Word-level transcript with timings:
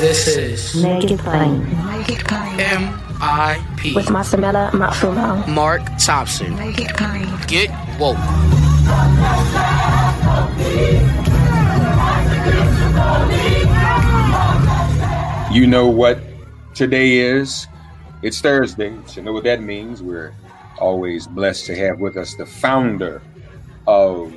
This 0.00 0.28
is 0.28 0.82
Make 0.82 1.10
It 1.10 1.20
Plain. 1.20 1.62
Naked 1.84 2.26
Plane. 2.26 2.58
M.I.P. 2.58 3.94
With 3.94 4.06
Masamela 4.06 4.70
Matfumo. 4.70 5.46
Mark 5.46 5.82
Thompson. 5.98 6.56
Make 6.56 6.80
It 6.80 6.96
Plain. 6.96 7.28
Get 7.46 7.68
woke. 8.00 8.16
You 15.52 15.66
know 15.66 15.86
what 15.86 16.18
today 16.74 17.18
is? 17.18 17.66
It's 18.22 18.40
Thursday. 18.40 18.96
So 19.04 19.16
you 19.16 19.22
know 19.22 19.34
what 19.34 19.44
that 19.44 19.60
means. 19.60 20.02
We're 20.02 20.32
always 20.78 21.26
blessed 21.26 21.66
to 21.66 21.76
have 21.76 22.00
with 22.00 22.16
us 22.16 22.34
the 22.36 22.46
founder 22.46 23.20
of 23.86 24.32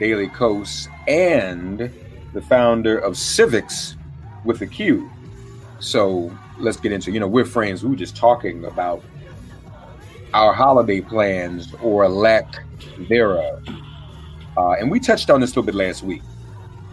Daily 0.00 0.26
Kos 0.26 0.88
and 1.06 1.92
the 2.32 2.42
founder 2.42 2.98
of 2.98 3.16
Civics 3.16 3.94
with 4.44 4.60
a 4.62 4.66
Q. 4.66 5.10
So 5.78 6.36
let's 6.58 6.78
get 6.78 6.92
into, 6.92 7.10
you 7.10 7.20
know, 7.20 7.28
we're 7.28 7.44
friends. 7.44 7.82
We 7.82 7.90
were 7.90 7.96
just 7.96 8.16
talking 8.16 8.64
about 8.64 9.02
our 10.34 10.52
holiday 10.52 11.00
plans 11.00 11.74
or 11.82 12.08
lack 12.08 12.46
thereof. 13.08 13.66
Uh, 14.56 14.72
and 14.72 14.90
we 14.90 15.00
touched 15.00 15.30
on 15.30 15.40
this 15.40 15.50
a 15.50 15.52
little 15.52 15.62
bit 15.64 15.74
last 15.74 16.02
week, 16.02 16.22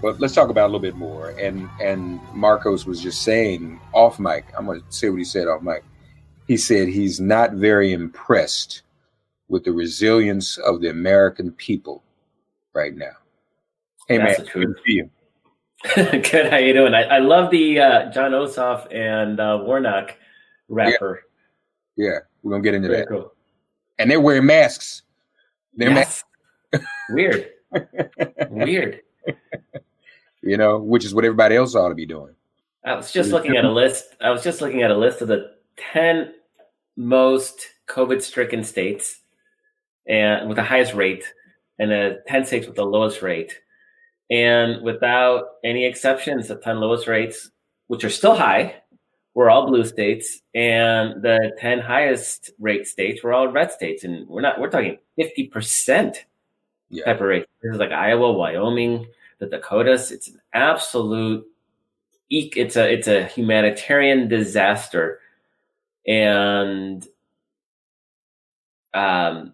but 0.01 0.19
let's 0.19 0.33
talk 0.33 0.49
about 0.49 0.63
it 0.63 0.65
a 0.65 0.67
little 0.67 0.79
bit 0.79 0.95
more. 0.95 1.31
And 1.31 1.69
and 1.81 2.19
Markos 2.33 2.85
was 2.85 3.01
just 3.01 3.23
saying 3.23 3.79
off 3.93 4.19
mic. 4.19 4.45
I'm 4.57 4.65
going 4.65 4.81
to 4.81 4.85
say 4.89 5.09
what 5.09 5.17
he 5.17 5.25
said 5.25 5.47
off 5.47 5.61
mic. 5.61 5.83
He 6.47 6.55
said 6.55 6.87
he's 6.87 7.19
not 7.19 7.53
very 7.53 7.91
impressed 7.91 8.83
with 9.49 9.63
the 9.63 9.71
resilience 9.71 10.57
of 10.57 10.81
the 10.81 10.89
American 10.89 11.51
people 11.51 12.03
right 12.73 12.95
now. 12.95 13.15
Hey 14.07 14.17
That's 14.17 14.39
man, 14.39 14.47
good 14.53 14.75
you. 14.85 15.09
Good. 15.95 16.49
How 16.49 16.57
you 16.57 16.73
doing? 16.73 16.93
I, 16.93 17.03
I 17.03 17.17
love 17.19 17.51
the 17.51 17.79
uh, 17.79 18.11
Jon 18.11 18.31
Ossoff 18.31 18.88
and 18.93 19.39
uh, 19.39 19.59
Warnock 19.61 20.15
rapper. 20.69 21.23
Yeah, 21.95 22.19
we're 22.41 22.51
gonna 22.51 22.63
get 22.63 22.73
into 22.73 22.88
Very 22.88 23.01
that. 23.01 23.09
cool. 23.09 23.33
And 23.99 24.09
they're 24.09 24.21
wearing 24.21 24.45
masks. 24.45 25.03
They're 25.75 25.91
Yes. 25.91 26.23
Weird. 27.09 27.49
Weird. 28.49 29.01
you 30.41 30.57
know, 30.57 30.79
which 30.79 31.05
is 31.05 31.13
what 31.13 31.25
everybody 31.25 31.55
else 31.55 31.75
ought 31.75 31.89
to 31.89 31.95
be 31.95 32.05
doing. 32.05 32.33
I 32.83 32.95
was 32.95 33.11
just 33.11 33.31
looking 33.31 33.57
at 33.57 33.65
a 33.65 33.71
list. 33.71 34.15
I 34.21 34.29
was 34.31 34.44
just 34.44 34.61
looking 34.61 34.81
at 34.81 34.91
a 34.91 34.97
list 34.97 35.21
of 35.21 35.27
the 35.27 35.55
ten 35.75 36.33
most 36.95 37.59
COVID-stricken 37.88 38.63
states, 38.63 39.19
and 40.07 40.47
with 40.47 40.55
the 40.57 40.63
highest 40.63 40.94
rate, 40.94 41.23
and 41.79 41.91
the 41.91 42.23
ten 42.27 42.45
states 42.45 42.65
with 42.65 42.75
the 42.75 42.85
lowest 42.85 43.21
rate. 43.21 43.59
And 44.29 44.81
without 44.81 45.45
any 45.63 45.85
exceptions, 45.85 46.47
the 46.49 46.55
ten 46.55 46.79
lowest 46.79 47.07
rates, 47.07 47.49
which 47.88 48.03
are 48.03 48.09
still 48.09 48.35
high, 48.35 48.75
were 49.33 49.49
all 49.49 49.67
blue 49.67 49.85
states, 49.85 50.41
and 50.53 51.21
the 51.21 51.55
ten 51.59 51.79
highest 51.79 52.51
rate 52.59 52.88
states 52.88 53.23
were 53.23 53.33
all 53.33 53.47
red 53.47 53.71
states. 53.71 54.03
And 54.03 54.27
we're 54.27 54.41
not 54.41 54.59
we're 54.59 54.69
talking 54.69 54.97
fifty 55.15 55.47
percent 55.47 56.25
Yeah. 56.89 57.05
type 57.05 57.21
of 57.21 57.27
rate. 57.27 57.45
This 57.61 57.73
is 57.73 57.79
like 57.79 57.91
Iowa, 57.91 58.31
Wyoming, 58.33 59.07
the 59.39 59.45
Dakotas. 59.47 60.11
It's 60.11 60.27
an 60.29 60.41
absolute, 60.53 61.45
it's 62.29 62.75
a 62.75 62.91
it's 62.91 63.07
a 63.07 63.25
humanitarian 63.25 64.27
disaster, 64.27 65.19
and 66.07 67.07
um, 68.94 69.53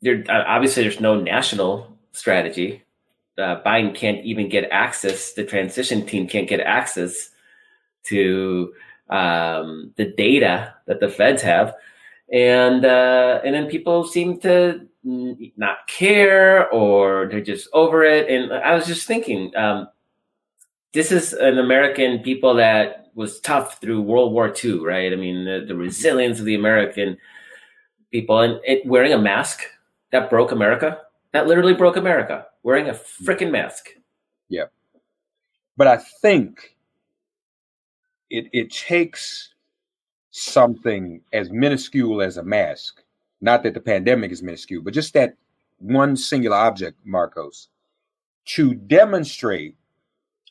there 0.00 0.24
obviously 0.30 0.84
there's 0.84 1.00
no 1.00 1.20
national 1.20 1.90
strategy. 2.12 2.82
Uh, 3.38 3.60
Biden 3.62 3.94
can't 3.94 4.24
even 4.24 4.48
get 4.48 4.68
access. 4.70 5.32
The 5.32 5.44
transition 5.44 6.06
team 6.06 6.26
can't 6.26 6.48
get 6.48 6.60
access 6.60 7.30
to 8.04 8.72
um, 9.10 9.92
the 9.96 10.06
data 10.16 10.74
that 10.86 11.00
the 11.00 11.08
feds 11.08 11.42
have, 11.42 11.74
and 12.32 12.84
uh, 12.84 13.40
and 13.44 13.54
then 13.54 13.66
people 13.66 14.04
seem 14.04 14.38
to 14.40 14.86
not 15.56 15.86
care 15.86 16.68
or 16.70 17.28
they're 17.30 17.40
just 17.40 17.68
over 17.72 18.04
it. 18.04 18.28
And 18.28 18.52
I 18.52 18.74
was 18.74 18.86
just 18.86 19.06
thinking, 19.06 19.54
um, 19.56 19.88
this 20.92 21.12
is 21.12 21.32
an 21.32 21.58
American 21.58 22.20
people 22.20 22.54
that 22.54 23.10
was 23.14 23.40
tough 23.40 23.80
through 23.80 24.02
World 24.02 24.32
War 24.32 24.52
II, 24.52 24.80
right? 24.80 25.12
I 25.12 25.16
mean, 25.16 25.44
the, 25.44 25.64
the 25.66 25.76
resilience 25.76 26.38
of 26.38 26.44
the 26.44 26.54
American 26.54 27.16
people 28.10 28.40
and 28.40 28.60
it, 28.64 28.84
wearing 28.86 29.12
a 29.12 29.18
mask 29.18 29.62
that 30.10 30.28
broke 30.28 30.52
America. 30.52 31.00
That 31.32 31.46
literally 31.46 31.74
broke 31.74 31.96
America. 31.96 32.46
Wearing 32.62 32.88
a 32.88 32.94
freaking 32.94 33.50
mask. 33.50 33.90
Yeah. 34.48 34.66
But 35.76 35.86
I 35.86 35.98
think 35.98 36.76
it 38.30 38.46
it 38.52 38.70
takes 38.70 39.54
something 40.30 41.20
as 41.32 41.50
minuscule 41.50 42.22
as 42.22 42.36
a 42.36 42.42
mask. 42.42 43.02
Not 43.40 43.62
that 43.62 43.74
the 43.74 43.80
pandemic 43.80 44.30
is 44.32 44.42
minuscule, 44.42 44.82
but 44.82 44.94
just 44.94 45.14
that 45.14 45.36
one 45.78 46.16
singular 46.16 46.56
object, 46.56 46.98
Markos, 47.06 47.68
to 48.46 48.74
demonstrate 48.74 49.76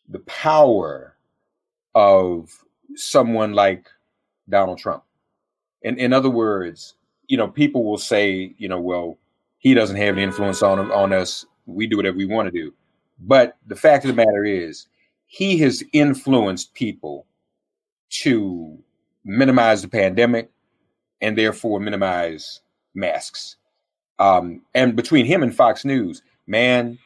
the 0.08 0.20
power 0.20 1.16
of 1.96 2.52
someone 2.96 3.54
like 3.54 3.90
Donald 4.50 4.78
Trump. 4.78 5.04
In 5.82 5.98
in 5.98 6.14
other 6.14 6.30
words, 6.30 6.96
you 7.28 7.38
know, 7.38 7.48
people 7.48 7.84
will 7.84 7.98
say, 7.98 8.54
you 8.58 8.68
know, 8.68 8.80
well, 8.80 9.18
he 9.66 9.74
doesn't 9.74 9.96
have 9.96 10.14
any 10.14 10.22
influence 10.22 10.62
on 10.62 10.92
on 10.92 11.12
us. 11.12 11.44
We 11.66 11.88
do 11.88 11.98
whatever 11.98 12.16
we 12.18 12.28
want 12.28 12.46
to 12.46 12.52
do. 12.52 12.72
But 13.20 13.58
the 13.66 13.76
fact 13.76 14.06
of 14.06 14.10
the 14.10 14.24
matter 14.24 14.46
is, 14.46 14.86
he 15.26 15.58
has 15.58 15.84
influenced 15.92 16.76
people 16.76 17.26
to 18.22 18.78
minimize 19.24 19.82
the 19.82 19.88
pandemic 19.88 20.52
and 21.20 21.36
therefore 21.36 21.80
minimize 21.80 22.62
masks. 22.94 23.56
Um, 24.20 24.62
and 24.76 24.96
between 24.96 25.26
him 25.26 25.42
and 25.42 25.56
Fox 25.56 25.84
News, 25.84 26.22
man, 26.46 27.00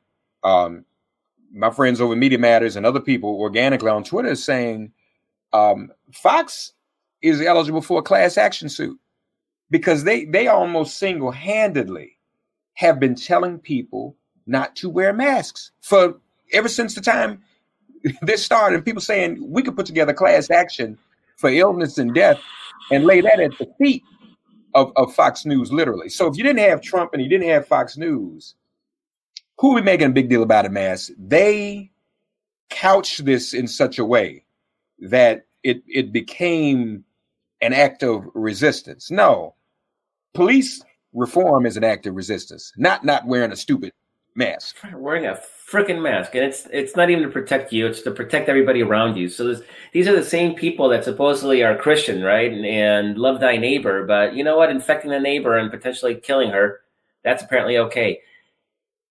um, 0.43 0.83
my 1.53 1.69
friends 1.69 2.01
over 2.01 2.13
Media 2.13 2.39
Matters 2.39 2.75
and 2.75 2.85
other 2.85 2.99
people 2.99 3.39
organically 3.39 3.89
on 3.89 4.03
Twitter 4.03 4.31
is 4.31 4.43
saying 4.43 4.91
um, 5.53 5.93
Fox 6.11 6.73
is 7.21 7.39
eligible 7.39 7.81
for 7.81 7.99
a 7.99 8.03
class 8.03 8.37
action 8.37 8.67
suit 8.67 8.99
because 9.69 10.03
they 10.03 10.25
they 10.25 10.47
almost 10.49 10.97
single 10.97 11.31
handedly 11.31 12.17
have 12.79 12.97
been 12.97 13.13
telling 13.13 13.59
people 13.59 14.15
not 14.47 14.73
to 14.73 14.89
wear 14.89 15.11
masks 15.11 15.71
for 15.81 16.17
ever 16.53 16.69
since 16.69 16.95
the 16.95 17.01
time 17.01 17.43
this 18.21 18.41
started. 18.41 18.77
And 18.77 18.85
people 18.85 19.01
saying 19.01 19.37
we 19.45 19.61
could 19.61 19.75
put 19.75 19.85
together 19.85 20.13
class 20.13 20.49
action 20.49 20.97
for 21.35 21.49
illness 21.49 21.97
and 21.97 22.15
death 22.15 22.39
and 22.89 23.03
lay 23.03 23.19
that 23.19 23.41
at 23.41 23.51
the 23.57 23.69
feet 23.77 24.01
of, 24.75 24.93
of 24.95 25.13
Fox 25.13 25.45
News, 25.45 25.73
literally. 25.73 26.07
So 26.07 26.27
if 26.27 26.37
you 26.37 26.43
didn't 26.43 26.69
have 26.69 26.79
Trump 26.79 27.11
and 27.11 27.21
you 27.21 27.27
didn't 27.27 27.49
have 27.49 27.67
Fox 27.67 27.97
News, 27.97 28.55
who 29.57 29.71
are 29.71 29.75
we 29.75 29.81
making 29.81 30.07
a 30.07 30.11
big 30.11 30.29
deal 30.29 30.43
about 30.43 30.65
a 30.65 30.69
mask? 30.69 31.11
They 31.17 31.91
couch 32.69 33.17
this 33.17 33.53
in 33.53 33.67
such 33.67 33.99
a 33.99 34.05
way 34.05 34.45
that 34.99 35.47
it 35.63 35.83
it 35.85 36.13
became 36.13 37.03
an 37.59 37.73
act 37.73 38.03
of 38.03 38.25
resistance. 38.33 39.11
No, 39.11 39.55
police 40.33 40.81
reform 41.13 41.65
is 41.65 41.77
an 41.77 41.83
act 41.83 42.05
of 42.05 42.15
resistance, 42.15 42.73
not 42.77 43.03
not 43.03 43.25
wearing 43.25 43.51
a 43.51 43.55
stupid 43.55 43.93
mask. 44.35 44.77
Wearing 44.93 45.25
a 45.25 45.39
freaking 45.69 46.01
mask, 46.01 46.35
and 46.35 46.43
it's 46.43 46.67
it's 46.71 46.95
not 46.95 47.09
even 47.09 47.23
to 47.23 47.29
protect 47.29 47.71
you; 47.71 47.85
it's 47.87 48.01
to 48.01 48.11
protect 48.11 48.49
everybody 48.49 48.81
around 48.81 49.17
you. 49.17 49.29
So 49.29 49.55
these 49.93 50.07
are 50.07 50.15
the 50.15 50.23
same 50.23 50.55
people 50.55 50.89
that 50.89 51.03
supposedly 51.03 51.63
are 51.63 51.77
Christian, 51.77 52.23
right, 52.23 52.51
and, 52.51 52.65
and 52.65 53.17
love 53.17 53.39
thy 53.39 53.57
neighbor, 53.57 54.05
but 54.05 54.35
you 54.35 54.43
know 54.43 54.57
what? 54.57 54.69
Infecting 54.71 55.11
the 55.11 55.19
neighbor 55.19 55.57
and 55.57 55.69
potentially 55.71 56.15
killing 56.15 56.49
her—that's 56.49 57.43
apparently 57.43 57.77
okay. 57.77 58.21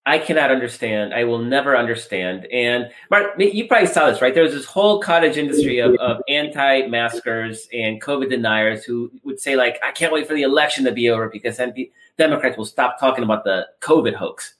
I 0.09 0.19
cannot 0.19 0.51
understand. 0.51 1.13
I 1.13 1.25
will 1.25 1.41
never 1.41 1.77
understand. 1.77 2.47
And 2.47 2.91
Mark, 3.11 3.39
you 3.39 3.69
probably 3.69 3.89
saw 3.89 4.11
this, 4.11 4.23
right? 4.23 4.33
There 4.33 4.43
was 4.43 4.55
this 4.55 4.65
whole 4.65 5.01
cottage 5.03 5.37
industry 5.37 5.81
of, 5.81 5.95
of 5.97 6.23
anti-maskers 6.29 7.69
and 7.75 8.01
COVID 8.01 8.31
deniers 8.31 8.85
who 8.85 9.13
would 9.23 9.39
say, 9.39 9.55
like, 9.55 9.79
I 9.85 9.93
can't 9.93 10.11
wait 10.11 10.27
for 10.27 10.33
the 10.33 10.45
election 10.45 10.87
to 10.87 10.93
be 10.93 11.11
over 11.11 11.29
because 11.29 11.59
then 11.59 11.75
Democrats 12.17 12.57
will 12.57 12.65
stop 12.65 12.99
talking 12.99 13.23
about 13.23 13.45
the 13.45 13.67
COVID 13.83 14.15
hoax. 14.15 14.55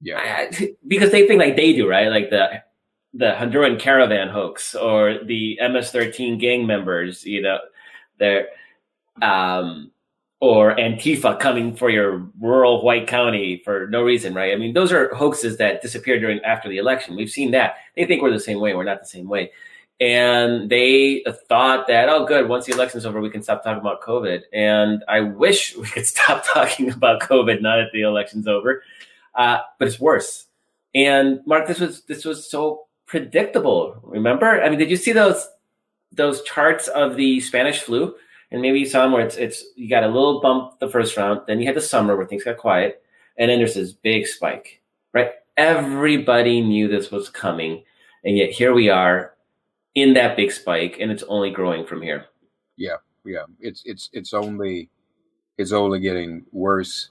Yeah. 0.00 0.18
I, 0.18 0.74
because 0.86 1.10
they 1.10 1.26
think 1.26 1.40
like 1.40 1.56
they 1.56 1.72
do, 1.72 1.88
right? 1.88 2.08
Like 2.08 2.30
the 2.30 2.62
the 3.14 3.34
Honduran 3.36 3.80
caravan 3.80 4.28
hoax 4.28 4.74
or 4.74 5.18
the 5.24 5.58
MS-13 5.60 6.40
gang 6.40 6.66
members, 6.66 7.24
you 7.24 7.42
know, 7.42 7.58
they're 8.18 8.46
um 9.20 9.90
or 10.42 10.74
Antifa 10.74 11.38
coming 11.38 11.72
for 11.72 11.88
your 11.88 12.26
rural 12.40 12.82
white 12.82 13.06
county 13.06 13.62
for 13.64 13.86
no 13.86 14.02
reason, 14.02 14.34
right? 14.34 14.52
I 14.52 14.56
mean, 14.56 14.72
those 14.72 14.90
are 14.90 15.14
hoaxes 15.14 15.56
that 15.58 15.82
disappeared 15.82 16.20
during 16.20 16.40
after 16.40 16.68
the 16.68 16.78
election. 16.78 17.14
We've 17.14 17.30
seen 17.30 17.52
that. 17.52 17.76
They 17.94 18.06
think 18.06 18.22
we're 18.22 18.32
the 18.32 18.40
same 18.40 18.58
way. 18.58 18.74
We're 18.74 18.82
not 18.82 18.98
the 18.98 19.06
same 19.06 19.28
way. 19.28 19.52
And 20.00 20.68
they 20.68 21.24
thought 21.48 21.86
that, 21.86 22.08
oh, 22.08 22.26
good, 22.26 22.48
once 22.48 22.66
the 22.66 22.72
election's 22.72 23.06
over, 23.06 23.20
we 23.20 23.30
can 23.30 23.44
stop 23.44 23.62
talking 23.62 23.80
about 23.80 24.02
COVID. 24.02 24.40
And 24.52 25.04
I 25.06 25.20
wish 25.20 25.76
we 25.76 25.86
could 25.86 26.06
stop 26.08 26.44
talking 26.44 26.90
about 26.90 27.22
COVID 27.22 27.62
now 27.62 27.76
that 27.76 27.92
the 27.92 28.02
election's 28.02 28.48
over. 28.48 28.82
Uh, 29.36 29.58
but 29.78 29.86
it's 29.86 30.00
worse. 30.00 30.46
And 30.92 31.38
Mark, 31.46 31.68
this 31.68 31.78
was 31.78 32.02
this 32.06 32.24
was 32.24 32.50
so 32.50 32.86
predictable. 33.06 33.96
Remember? 34.02 34.60
I 34.60 34.70
mean, 34.70 34.80
did 34.80 34.90
you 34.90 34.96
see 34.96 35.12
those 35.12 35.48
those 36.10 36.42
charts 36.42 36.88
of 36.88 37.14
the 37.14 37.38
Spanish 37.38 37.78
flu? 37.78 38.16
And 38.52 38.60
maybe 38.60 38.78
you 38.78 38.86
saw 38.86 39.10
where 39.10 39.24
it's 39.24 39.36
it's 39.36 39.64
you 39.76 39.88
got 39.88 40.04
a 40.04 40.08
little 40.08 40.40
bump 40.40 40.78
the 40.78 40.88
first 40.88 41.16
round, 41.16 41.40
then 41.46 41.58
you 41.58 41.66
had 41.66 41.74
the 41.74 41.80
summer 41.80 42.16
where 42.16 42.26
things 42.26 42.44
got 42.44 42.58
quiet, 42.58 43.02
and 43.38 43.50
then 43.50 43.58
there's 43.58 43.74
this 43.74 43.92
big 43.92 44.26
spike. 44.26 44.82
Right? 45.14 45.30
Everybody 45.56 46.60
knew 46.60 46.86
this 46.86 47.10
was 47.10 47.30
coming, 47.30 47.82
and 48.24 48.36
yet 48.36 48.50
here 48.50 48.74
we 48.74 48.90
are 48.90 49.34
in 49.94 50.14
that 50.14 50.36
big 50.36 50.52
spike, 50.52 50.98
and 51.00 51.10
it's 51.10 51.22
only 51.24 51.50
growing 51.50 51.86
from 51.86 52.02
here. 52.02 52.26
Yeah, 52.76 52.96
yeah. 53.24 53.44
It's 53.58 53.82
it's 53.86 54.10
it's 54.12 54.34
only 54.34 54.90
it's 55.56 55.72
only 55.72 56.00
getting 56.00 56.44
worse. 56.52 57.10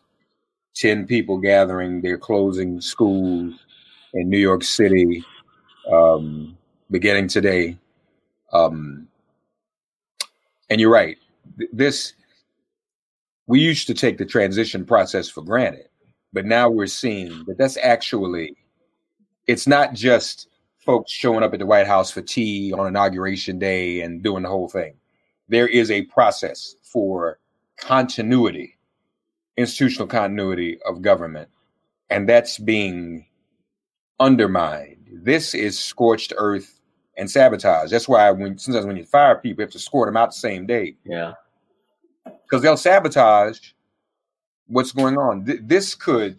Ten 0.75 1.05
people 1.07 1.37
gathering. 1.37 2.01
They're 2.01 2.17
closing 2.17 2.79
schools 2.79 3.55
in 4.13 4.29
New 4.29 4.37
York 4.37 4.63
City, 4.63 5.25
um, 5.91 6.55
beginning 6.91 7.27
today. 7.27 7.77
Um, 8.53 9.07
and 10.69 10.79
you're 10.79 10.91
right 10.91 11.17
this 11.71 12.13
we 13.47 13.59
used 13.59 13.87
to 13.87 13.93
take 13.93 14.17
the 14.17 14.25
transition 14.25 14.85
process 14.85 15.29
for 15.29 15.41
granted 15.41 15.87
but 16.33 16.45
now 16.45 16.69
we're 16.69 16.87
seeing 16.87 17.43
that 17.45 17.57
that's 17.57 17.77
actually 17.77 18.55
it's 19.47 19.67
not 19.67 19.93
just 19.93 20.47
folks 20.85 21.11
showing 21.11 21.43
up 21.43 21.53
at 21.53 21.59
the 21.59 21.65
white 21.65 21.87
house 21.87 22.11
for 22.11 22.21
tea 22.21 22.73
on 22.73 22.87
inauguration 22.87 23.59
day 23.59 24.01
and 24.01 24.23
doing 24.23 24.43
the 24.43 24.49
whole 24.49 24.69
thing. 24.69 24.93
There 25.47 25.67
is 25.67 25.91
a 25.91 26.03
process 26.03 26.75
for 26.83 27.39
continuity 27.77 28.77
institutional 29.57 30.07
continuity 30.07 30.79
of 30.83 31.01
government 31.01 31.49
and 32.09 32.27
that's 32.29 32.57
being 32.57 33.25
undermined. 34.19 35.07
This 35.11 35.53
is 35.53 35.77
scorched 35.77 36.31
earth 36.37 36.79
and 37.17 37.29
sabotage 37.29 37.91
that's 37.91 38.07
why 38.07 38.31
when 38.31 38.57
sometimes 38.57 38.85
when 38.85 38.95
you 38.95 39.05
fire 39.05 39.35
people 39.35 39.61
you 39.61 39.65
have 39.65 39.73
to 39.73 39.79
score 39.79 40.05
them 40.05 40.15
out 40.15 40.29
the 40.29 40.37
same 40.37 40.65
day. 40.65 40.95
Yeah 41.03 41.33
because 42.51 42.61
they'll 42.61 42.75
sabotage 42.75 43.71
what's 44.67 44.91
going 44.91 45.17
on. 45.17 45.45
Th- 45.45 45.61
this 45.63 45.95
could, 45.95 46.37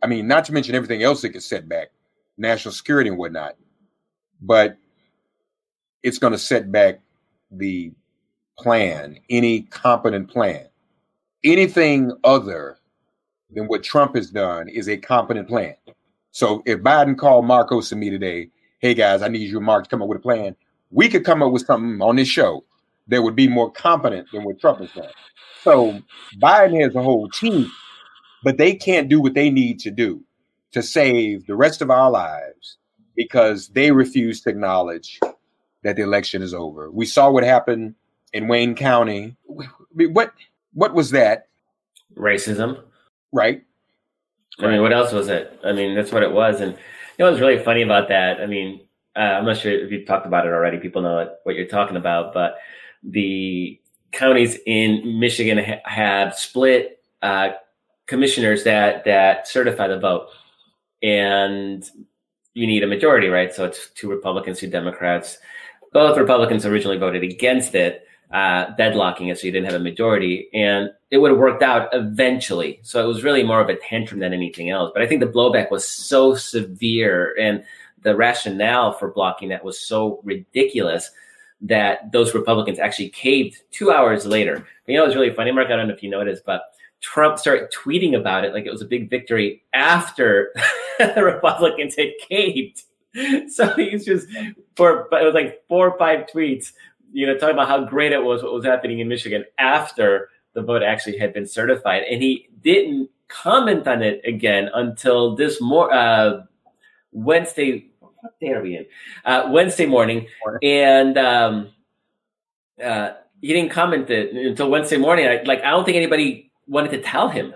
I 0.00 0.06
mean, 0.06 0.28
not 0.28 0.44
to 0.44 0.52
mention 0.52 0.76
everything 0.76 1.02
else 1.02 1.22
that 1.22 1.30
could 1.30 1.42
set 1.42 1.68
back 1.68 1.88
national 2.38 2.72
security 2.72 3.10
and 3.10 3.18
whatnot, 3.18 3.56
but 4.40 4.76
it's 6.04 6.18
going 6.18 6.32
to 6.32 6.38
set 6.38 6.70
back 6.70 7.00
the 7.50 7.92
plan, 8.58 9.18
any 9.28 9.62
competent 9.62 10.30
plan. 10.30 10.66
Anything 11.42 12.12
other 12.22 12.78
than 13.50 13.66
what 13.66 13.82
Trump 13.82 14.14
has 14.14 14.30
done 14.30 14.68
is 14.68 14.88
a 14.88 14.96
competent 14.96 15.48
plan. 15.48 15.74
So 16.30 16.62
if 16.64 16.78
Biden 16.78 17.18
called 17.18 17.44
Markos 17.44 17.90
and 17.90 18.00
me 18.00 18.08
today, 18.08 18.50
hey 18.78 18.94
guys, 18.94 19.22
I 19.22 19.28
need 19.28 19.50
you, 19.50 19.60
Mark, 19.60 19.84
to 19.84 19.90
come 19.90 20.00
up 20.00 20.08
with 20.08 20.18
a 20.18 20.22
plan, 20.22 20.54
we 20.90 21.08
could 21.08 21.24
come 21.24 21.42
up 21.42 21.50
with 21.50 21.66
something 21.66 22.00
on 22.00 22.14
this 22.14 22.28
show 22.28 22.64
that 23.08 23.22
would 23.22 23.36
be 23.36 23.48
more 23.48 23.70
competent 23.70 24.28
than 24.32 24.44
what 24.44 24.60
Trump 24.60 24.80
has 24.80 24.92
done. 24.92 25.08
So 25.62 26.00
Biden 26.40 26.80
has 26.82 26.94
a 26.94 27.02
whole 27.02 27.28
team, 27.28 27.70
but 28.42 28.56
they 28.56 28.74
can't 28.74 29.08
do 29.08 29.20
what 29.20 29.34
they 29.34 29.50
need 29.50 29.80
to 29.80 29.90
do 29.90 30.22
to 30.72 30.82
save 30.82 31.46
the 31.46 31.56
rest 31.56 31.82
of 31.82 31.90
our 31.90 32.10
lives 32.10 32.78
because 33.16 33.68
they 33.68 33.90
refuse 33.90 34.40
to 34.42 34.50
acknowledge 34.50 35.18
that 35.82 35.96
the 35.96 36.02
election 36.02 36.42
is 36.42 36.54
over. 36.54 36.90
We 36.90 37.06
saw 37.06 37.30
what 37.30 37.44
happened 37.44 37.94
in 38.32 38.48
Wayne 38.48 38.74
County. 38.74 39.36
What 39.92 40.32
what 40.72 40.94
was 40.94 41.10
that? 41.10 41.48
Racism. 42.16 42.82
Right. 43.32 43.62
I 44.58 44.66
mean, 44.66 44.82
what 44.82 44.92
else 44.92 45.12
was 45.12 45.28
it? 45.28 45.58
I 45.64 45.72
mean, 45.72 45.94
that's 45.94 46.12
what 46.12 46.22
it 46.22 46.32
was. 46.32 46.60
And 46.60 46.72
you 46.72 47.24
know 47.24 47.30
what's 47.30 47.40
really 47.40 47.62
funny 47.62 47.82
about 47.82 48.08
that? 48.08 48.40
I 48.40 48.46
mean, 48.46 48.80
uh, 49.16 49.20
I'm 49.20 49.44
not 49.44 49.56
sure 49.56 49.72
if 49.72 49.90
you've 49.90 50.06
talked 50.06 50.26
about 50.26 50.46
it 50.46 50.52
already. 50.52 50.78
People 50.78 51.02
know 51.02 51.30
what 51.44 51.56
you're 51.56 51.66
talking 51.66 51.96
about, 51.96 52.32
but 52.32 52.56
the 53.02 53.80
counties 54.12 54.58
in 54.66 55.18
Michigan 55.18 55.58
ha- 55.58 55.80
have 55.84 56.34
split 56.34 57.02
uh, 57.22 57.50
commissioners 58.06 58.64
that 58.64 59.04
that 59.04 59.46
certify 59.46 59.88
the 59.88 59.98
vote, 59.98 60.28
and 61.02 61.88
you 62.54 62.66
need 62.66 62.82
a 62.82 62.86
majority, 62.86 63.28
right? 63.28 63.52
So 63.54 63.64
it's 63.64 63.90
two 63.90 64.10
Republicans, 64.10 64.58
two 64.58 64.68
Democrats. 64.68 65.38
Both 65.92 66.18
Republicans 66.18 66.66
originally 66.66 66.98
voted 66.98 67.22
against 67.22 67.74
it, 67.74 68.06
uh, 68.30 68.74
deadlocking 68.76 69.30
it, 69.30 69.38
so 69.38 69.46
you 69.46 69.52
didn't 69.52 69.70
have 69.70 69.80
a 69.80 69.84
majority, 69.84 70.48
and 70.52 70.90
it 71.10 71.18
would 71.18 71.30
have 71.30 71.38
worked 71.38 71.62
out 71.62 71.88
eventually. 71.92 72.80
So 72.82 73.02
it 73.02 73.08
was 73.08 73.24
really 73.24 73.42
more 73.42 73.60
of 73.60 73.68
a 73.68 73.76
tantrum 73.76 74.20
than 74.20 74.32
anything 74.32 74.70
else. 74.70 74.90
But 74.92 75.02
I 75.02 75.06
think 75.06 75.20
the 75.20 75.26
blowback 75.26 75.70
was 75.70 75.86
so 75.86 76.34
severe, 76.34 77.34
and 77.40 77.64
the 78.02 78.16
rationale 78.16 78.92
for 78.92 79.10
blocking 79.10 79.50
that 79.50 79.64
was 79.64 79.78
so 79.78 80.20
ridiculous 80.24 81.10
that 81.62 82.10
those 82.12 82.34
Republicans 82.34 82.78
actually 82.78 83.10
caved 83.10 83.62
two 83.70 83.90
hours 83.90 84.26
later. 84.26 84.56
But 84.56 84.92
you 84.92 84.98
know, 84.98 85.04
it's 85.04 85.14
really 85.14 85.32
funny, 85.34 85.52
Mark. 85.52 85.68
I 85.68 85.76
don't 85.76 85.88
know 85.88 85.94
if 85.94 86.02
you 86.02 86.10
noticed, 86.10 86.44
but 86.44 86.62
Trump 87.00 87.38
started 87.38 87.70
tweeting 87.72 88.18
about 88.18 88.44
it 88.44 88.52
like 88.52 88.66
it 88.66 88.70
was 88.70 88.82
a 88.82 88.86
big 88.86 89.10
victory 89.10 89.62
after 89.72 90.52
the 90.98 91.22
Republicans 91.24 91.96
had 91.96 92.10
caved. 92.28 92.82
So 93.48 93.74
he's 93.74 94.04
just 94.04 94.28
for 94.76 95.08
but 95.10 95.20
it 95.20 95.24
was 95.24 95.34
like 95.34 95.64
four 95.68 95.90
or 95.90 95.98
five 95.98 96.28
tweets, 96.32 96.74
you 97.12 97.26
know, 97.26 97.36
talking 97.36 97.54
about 97.56 97.66
how 97.66 97.84
great 97.84 98.12
it 98.12 98.22
was 98.22 98.40
what 98.40 98.52
was 98.52 98.64
happening 98.64 99.00
in 99.00 99.08
Michigan 99.08 99.44
after 99.58 100.28
the 100.52 100.62
vote 100.62 100.84
actually 100.84 101.18
had 101.18 101.32
been 101.32 101.44
certified, 101.44 102.04
and 102.08 102.22
he 102.22 102.48
didn't 102.62 103.10
comment 103.26 103.88
on 103.88 104.00
it 104.00 104.20
again 104.24 104.70
until 104.74 105.34
this 105.34 105.60
more 105.60 105.92
uh, 105.92 106.42
Wednesday 107.10 107.89
what 108.20 108.38
day 108.40 108.52
are 108.52 108.62
we 108.62 108.76
in? 108.76 108.86
Uh, 109.24 109.48
Wednesday 109.50 109.86
morning, 109.86 110.28
and 110.62 111.16
um, 111.18 111.70
uh, 112.82 113.12
he 113.40 113.52
didn't 113.52 113.70
comment 113.70 114.10
it 114.10 114.34
until 114.34 114.70
Wednesday 114.70 114.96
morning. 114.96 115.26
I, 115.26 115.42
like 115.44 115.62
I 115.62 115.70
don't 115.70 115.84
think 115.84 115.96
anybody 115.96 116.52
wanted 116.66 116.90
to 116.92 117.02
tell 117.02 117.28
him. 117.28 117.54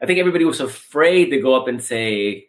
I 0.00 0.06
think 0.06 0.18
everybody 0.18 0.44
was 0.44 0.60
afraid 0.60 1.30
to 1.30 1.40
go 1.40 1.54
up 1.54 1.68
and 1.68 1.82
say 1.82 2.46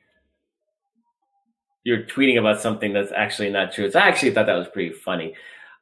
you're 1.84 2.04
tweeting 2.04 2.38
about 2.38 2.62
something 2.62 2.92
that's 2.92 3.12
actually 3.14 3.50
not 3.50 3.72
true. 3.72 3.90
So 3.90 4.00
I 4.00 4.08
actually 4.08 4.32
thought 4.32 4.48
that 4.48 4.58
was 4.58 4.68
pretty 4.68 4.94
funny. 4.94 5.36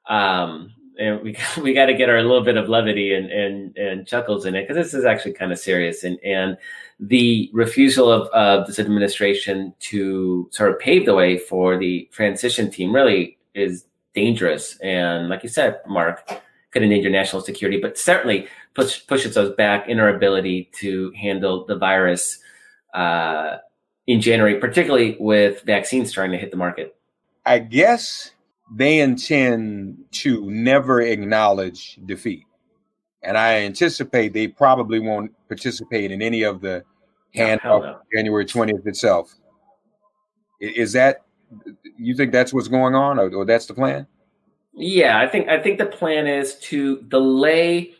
Um, 0.07 0.71
and 0.99 1.21
we 1.21 1.37
we 1.61 1.73
got 1.73 1.85
to 1.87 1.93
get 1.93 2.09
our 2.09 2.21
little 2.21 2.43
bit 2.43 2.57
of 2.57 2.69
levity 2.69 3.13
and 3.13 3.31
and, 3.31 3.77
and 3.77 4.07
chuckles 4.07 4.45
in 4.45 4.55
it 4.55 4.67
because 4.67 4.75
this 4.75 4.93
is 4.93 5.05
actually 5.05 5.33
kind 5.33 5.51
of 5.51 5.59
serious. 5.59 6.03
And 6.03 6.19
and 6.23 6.57
the 6.99 7.49
refusal 7.53 8.11
of, 8.11 8.27
of 8.29 8.67
this 8.67 8.79
administration 8.79 9.73
to 9.79 10.47
sort 10.51 10.71
of 10.71 10.79
pave 10.79 11.05
the 11.05 11.13
way 11.13 11.37
for 11.37 11.77
the 11.77 12.09
transition 12.11 12.71
team 12.71 12.93
really 12.93 13.37
is 13.53 13.85
dangerous. 14.13 14.77
And 14.79 15.29
like 15.29 15.43
you 15.43 15.49
said 15.49 15.79
mark 15.87 16.41
could 16.71 16.83
endanger 16.83 17.09
national 17.09 17.41
security 17.41 17.79
but 17.79 17.97
certainly 17.97 18.47
push, 18.73 19.05
pushes 19.07 19.37
us 19.37 19.53
back 19.55 19.87
in 19.87 19.99
our 19.99 20.09
ability 20.09 20.69
to 20.73 21.11
handle 21.11 21.65
the 21.65 21.77
virus 21.77 22.39
uh, 22.93 23.57
in 24.07 24.19
january 24.19 24.59
particularly 24.59 25.15
with 25.19 25.61
vaccines 25.61 26.09
starting 26.09 26.33
to 26.33 26.37
hit 26.37 26.51
the 26.51 26.57
market. 26.57 26.95
I 27.45 27.59
guess 27.59 28.31
they 28.71 28.99
intend 28.99 29.97
to 30.11 30.49
never 30.49 31.01
acknowledge 31.01 31.99
defeat. 32.05 32.45
And 33.23 33.37
I 33.37 33.57
anticipate 33.61 34.33
they 34.33 34.47
probably 34.47 34.99
won't 34.99 35.31
participate 35.47 36.11
in 36.11 36.21
any 36.21 36.43
of 36.43 36.61
the 36.61 36.83
handoff 37.35 37.81
no. 37.81 37.99
January 38.13 38.45
20th 38.45 38.85
itself. 38.87 39.33
Is 40.59 40.93
that, 40.93 41.23
you 41.97 42.15
think 42.15 42.31
that's 42.31 42.53
what's 42.53 42.67
going 42.67 42.95
on 42.95 43.19
or, 43.19 43.33
or 43.33 43.45
that's 43.45 43.65
the 43.65 43.73
plan? 43.73 44.07
Yeah, 44.73 45.19
I 45.19 45.27
think 45.27 45.47
I 45.47 45.61
think 45.61 45.77
the 45.77 45.85
plan 45.85 46.27
is 46.27 46.55
to 46.59 47.01
delay 47.03 47.93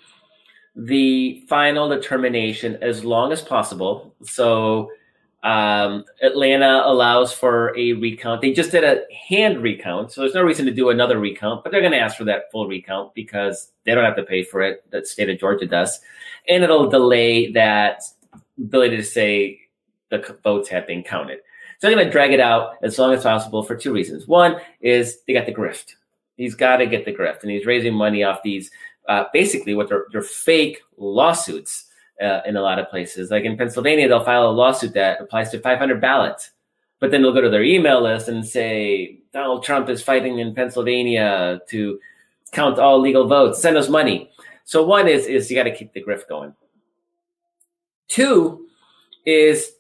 the 0.76 1.46
final 1.48 1.88
determination 1.88 2.78
as 2.82 3.06
long 3.06 3.32
as 3.32 3.42
possible. 3.42 4.14
So 4.24 4.92
um, 5.46 6.06
Atlanta 6.24 6.82
allows 6.86 7.32
for 7.32 7.78
a 7.78 7.94
recount. 7.94 8.42
They 8.42 8.52
just 8.52 8.72
did 8.72 8.84
a 8.84 9.04
hand 9.30 9.62
recount, 9.62 10.12
so 10.12 10.22
there's 10.22 10.34
no 10.34 10.42
reason 10.42 10.66
to 10.66 10.72
do 10.72 10.90
another 10.90 11.20
recount. 11.20 11.64
But 11.64 11.72
they're 11.72 11.82
going 11.82 11.94
to 11.94 12.00
ask 12.00 12.18
for 12.18 12.24
that 12.24 12.52
full 12.52 12.68
recount 12.68 13.14
because 13.14 13.72
they 13.84 13.94
don't 13.94 14.04
have 14.04 14.16
to 14.16 14.24
pay 14.24 14.44
for 14.44 14.62
it. 14.62 14.84
The 14.90 15.06
state 15.06 15.30
of 15.30 15.40
Georgia 15.40 15.68
does, 15.68 16.00
and 16.50 16.64
it'll 16.64 16.90
delay 16.90 17.52
that 17.52 18.02
ability 18.58 18.98
to 18.98 19.04
say 19.04 19.60
the 20.10 20.36
votes 20.44 20.68
have 20.70 20.88
been 20.88 21.04
counted. 21.04 21.38
So 21.78 21.88
they're 21.88 21.96
going 21.96 22.08
to 22.08 22.12
drag 22.12 22.34
it 22.34 22.40
out 22.40 22.78
as 22.82 22.98
long 22.98 23.14
as 23.14 23.22
possible 23.22 23.62
for 23.62 23.76
two 23.76 23.94
reasons. 23.94 24.28
One 24.28 24.60
is 24.82 25.20
they 25.28 25.34
got 25.34 25.46
the 25.46 25.54
grift. 25.54 25.94
He's 26.38 26.56
got 26.56 26.78
to 26.78 26.88
get 26.88 27.06
the 27.06 27.14
grift, 27.14 27.44
and 27.44 27.52
he's 27.52 27.68
raising 27.68 27.94
money 27.94 28.24
off 28.24 28.42
these 28.42 28.72
uh, 29.08 29.26
basically 29.32 29.76
what 29.76 29.90
they're, 29.90 30.06
they're 30.12 30.24
fake 30.24 30.82
lawsuits 30.98 31.85
uh, 32.22 32.42
in 32.46 32.56
a 32.56 32.62
lot 32.62 32.80
of 32.80 32.90
places. 32.90 33.32
Like 33.32 33.44
in 33.44 33.58
Pennsylvania, 33.58 34.08
they'll 34.08 34.24
file 34.24 34.50
a 34.50 34.52
lawsuit 34.52 34.94
that 34.94 35.22
applies 35.22 35.50
to 35.52 35.60
500 35.60 36.00
ballots, 36.00 36.52
but 37.00 37.12
then 37.12 37.22
they'll 37.22 37.34
go 37.34 37.42
to 37.42 37.50
their 37.50 37.64
email 37.64 38.02
list 38.02 38.28
and 38.28 38.46
say 38.46 39.20
Donald 39.34 39.64
Trump 39.64 39.90
is 39.90 40.02
fighting 40.02 40.40
in 40.40 40.56
Pennsylvania 40.56 41.60
to 41.70 42.00
count 42.52 42.80
all 42.80 43.00
legal 43.00 43.28
votes. 43.28 43.62
Send 43.62 43.78
us 43.78 43.90
money. 43.90 44.32
So 44.64 44.84
one 44.84 45.08
is 45.08 45.28
is 45.28 45.50
you 45.50 45.58
got 45.58 45.64
to 45.64 45.76
keep 45.76 45.94
the 45.94 46.04
grift 46.04 46.28
going. 46.28 46.54
Two 48.08 48.68
is 49.26 49.74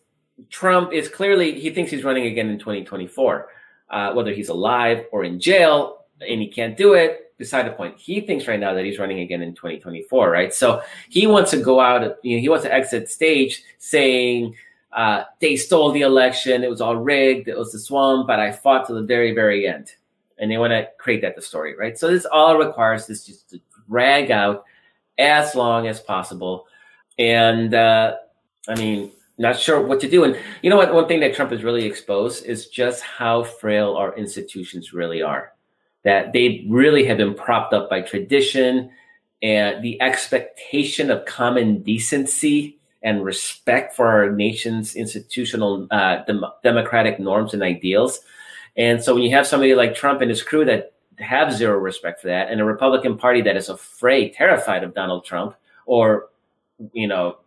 Trump 0.49 0.93
is 0.93 1.09
clearly 1.09 1.59
he 1.59 1.69
thinks 1.69 1.91
he's 1.91 2.03
running 2.03 2.27
again 2.27 2.49
in 2.49 2.59
2024. 2.59 3.49
Uh, 3.89 4.13
whether 4.13 4.33
he's 4.33 4.49
alive 4.49 5.05
or 5.11 5.23
in 5.23 5.39
jail 5.39 6.05
and 6.27 6.41
he 6.41 6.47
can't 6.47 6.75
do 6.75 6.93
it, 6.93 7.24
beside 7.37 7.65
the 7.65 7.71
point. 7.71 7.97
He 7.97 8.21
thinks 8.21 8.47
right 8.47 8.59
now 8.59 8.73
that 8.73 8.85
he's 8.85 8.99
running 8.99 9.19
again 9.19 9.41
in 9.41 9.53
2024, 9.53 10.29
right? 10.29 10.53
So 10.53 10.81
he 11.09 11.27
wants 11.27 11.51
to 11.51 11.57
go 11.57 11.79
out, 11.79 12.17
you 12.23 12.37
know, 12.37 12.41
he 12.41 12.49
wants 12.49 12.63
to 12.65 12.73
exit 12.73 13.09
stage 13.09 13.63
saying 13.77 14.55
uh, 14.93 15.23
they 15.39 15.57
stole 15.57 15.91
the 15.91 16.01
election, 16.01 16.63
it 16.63 16.69
was 16.69 16.81
all 16.81 16.95
rigged, 16.95 17.47
it 17.47 17.57
was 17.57 17.71
the 17.71 17.79
swamp, 17.79 18.27
but 18.27 18.39
I 18.39 18.51
fought 18.51 18.87
to 18.87 18.93
the 18.93 19.03
very, 19.03 19.33
very 19.33 19.67
end. 19.67 19.91
And 20.37 20.49
they 20.49 20.57
want 20.57 20.71
to 20.71 20.87
create 20.97 21.21
that 21.21 21.35
the 21.35 21.41
story, 21.41 21.75
right? 21.77 21.97
So 21.97 22.09
this 22.09 22.25
all 22.25 22.57
requires 22.57 23.07
this 23.07 23.25
just 23.25 23.49
to 23.51 23.59
drag 23.89 24.31
out 24.31 24.65
as 25.17 25.55
long 25.55 25.87
as 25.87 25.99
possible. 25.99 26.67
And 27.17 27.73
uh, 27.73 28.15
I 28.67 28.75
mean, 28.75 29.11
not 29.37 29.59
sure 29.59 29.81
what 29.81 29.99
to 30.01 30.09
do. 30.09 30.23
And 30.23 30.37
you 30.61 30.69
know 30.69 30.77
what? 30.77 30.93
One 30.93 31.07
thing 31.07 31.19
that 31.21 31.35
Trump 31.35 31.51
has 31.51 31.63
really 31.63 31.85
exposed 31.85 32.45
is 32.45 32.67
just 32.67 33.03
how 33.03 33.43
frail 33.43 33.95
our 33.95 34.15
institutions 34.15 34.93
really 34.93 35.21
are. 35.21 35.54
That 36.05 36.31
they 36.31 36.65
really 36.69 37.03
have 37.05 37.17
been 37.17 37.33
propped 37.33 37.73
up 37.73 37.89
by 37.89 38.01
tradition 38.01 38.89
and 39.41 39.83
the 39.83 40.01
expectation 40.01 41.11
of 41.11 41.25
common 41.25 41.83
decency 41.83 42.79
and 43.03 43.23
respect 43.23 43.95
for 43.95 44.07
our 44.07 44.31
nation's 44.31 44.95
institutional 44.95 45.87
uh, 45.91 46.23
dem- 46.25 46.45
democratic 46.63 47.19
norms 47.19 47.53
and 47.53 47.61
ideals. 47.61 48.19
And 48.77 49.03
so 49.03 49.13
when 49.13 49.23
you 49.23 49.31
have 49.35 49.45
somebody 49.45 49.75
like 49.75 49.93
Trump 49.93 50.21
and 50.21 50.29
his 50.29 50.41
crew 50.41 50.65
that 50.65 50.93
have 51.19 51.53
zero 51.53 51.77
respect 51.77 52.21
for 52.21 52.27
that, 52.27 52.49
and 52.49 52.59
a 52.59 52.65
Republican 52.65 53.17
Party 53.17 53.41
that 53.43 53.55
is 53.55 53.69
afraid, 53.69 54.33
terrified 54.33 54.83
of 54.83 54.93
Donald 54.93 55.25
Trump, 55.25 55.55
or 55.85 56.29
you 56.93 57.07
know, 57.07 57.37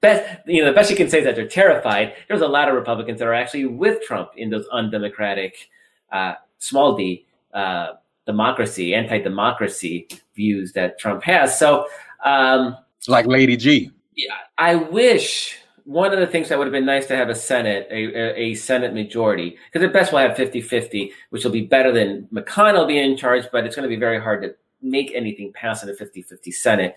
best 0.00 0.40
you 0.46 0.62
know 0.62 0.70
the 0.70 0.74
best 0.74 0.90
you 0.90 0.96
can 0.96 1.08
say 1.08 1.18
is 1.18 1.24
that 1.24 1.36
they're 1.36 1.46
terrified. 1.46 2.14
There's 2.28 2.42
a 2.42 2.48
lot 2.48 2.68
of 2.68 2.74
Republicans 2.74 3.18
that 3.20 3.28
are 3.28 3.34
actually 3.34 3.66
with 3.66 4.02
Trump 4.02 4.30
in 4.36 4.50
those 4.50 4.66
undemocratic, 4.72 5.70
uh, 6.12 6.34
small 6.58 6.96
d 6.96 7.24
uh, 7.54 7.92
democracy, 8.26 8.94
anti-democracy 8.94 10.08
views 10.34 10.72
that 10.72 10.98
Trump 10.98 11.22
has. 11.24 11.58
So. 11.58 11.86
Um, 12.24 12.76
Like 13.06 13.26
Lady 13.26 13.56
G. 13.56 13.90
yeah, 14.16 14.34
I 14.56 14.76
wish 14.76 15.58
one 15.84 16.12
of 16.12 16.18
the 16.18 16.26
things 16.26 16.48
that 16.48 16.58
would 16.58 16.66
have 16.66 16.72
been 16.72 16.86
nice 16.86 17.06
to 17.06 17.16
have 17.16 17.28
a 17.28 17.34
Senate, 17.34 17.86
a, 17.90 18.16
a, 18.16 18.40
a 18.40 18.54
Senate 18.54 18.94
majority, 18.94 19.58
because 19.66 19.84
at 19.84 19.92
best 19.92 20.12
we'll 20.12 20.26
have 20.26 20.36
50 20.36 20.62
50, 20.62 21.12
which 21.30 21.44
will 21.44 21.52
be 21.52 21.66
better 21.66 21.92
than 21.92 22.26
McConnell 22.32 22.88
being 22.88 23.12
in 23.12 23.16
charge, 23.16 23.44
but 23.52 23.64
it's 23.64 23.76
going 23.76 23.88
to 23.88 23.94
be 23.94 24.00
very 24.00 24.20
hard 24.20 24.42
to 24.42 24.54
make 24.80 25.12
anything 25.14 25.52
pass 25.52 25.82
in 25.82 25.90
a 25.90 25.94
50 25.94 26.22
50 26.22 26.50
Senate. 26.50 26.96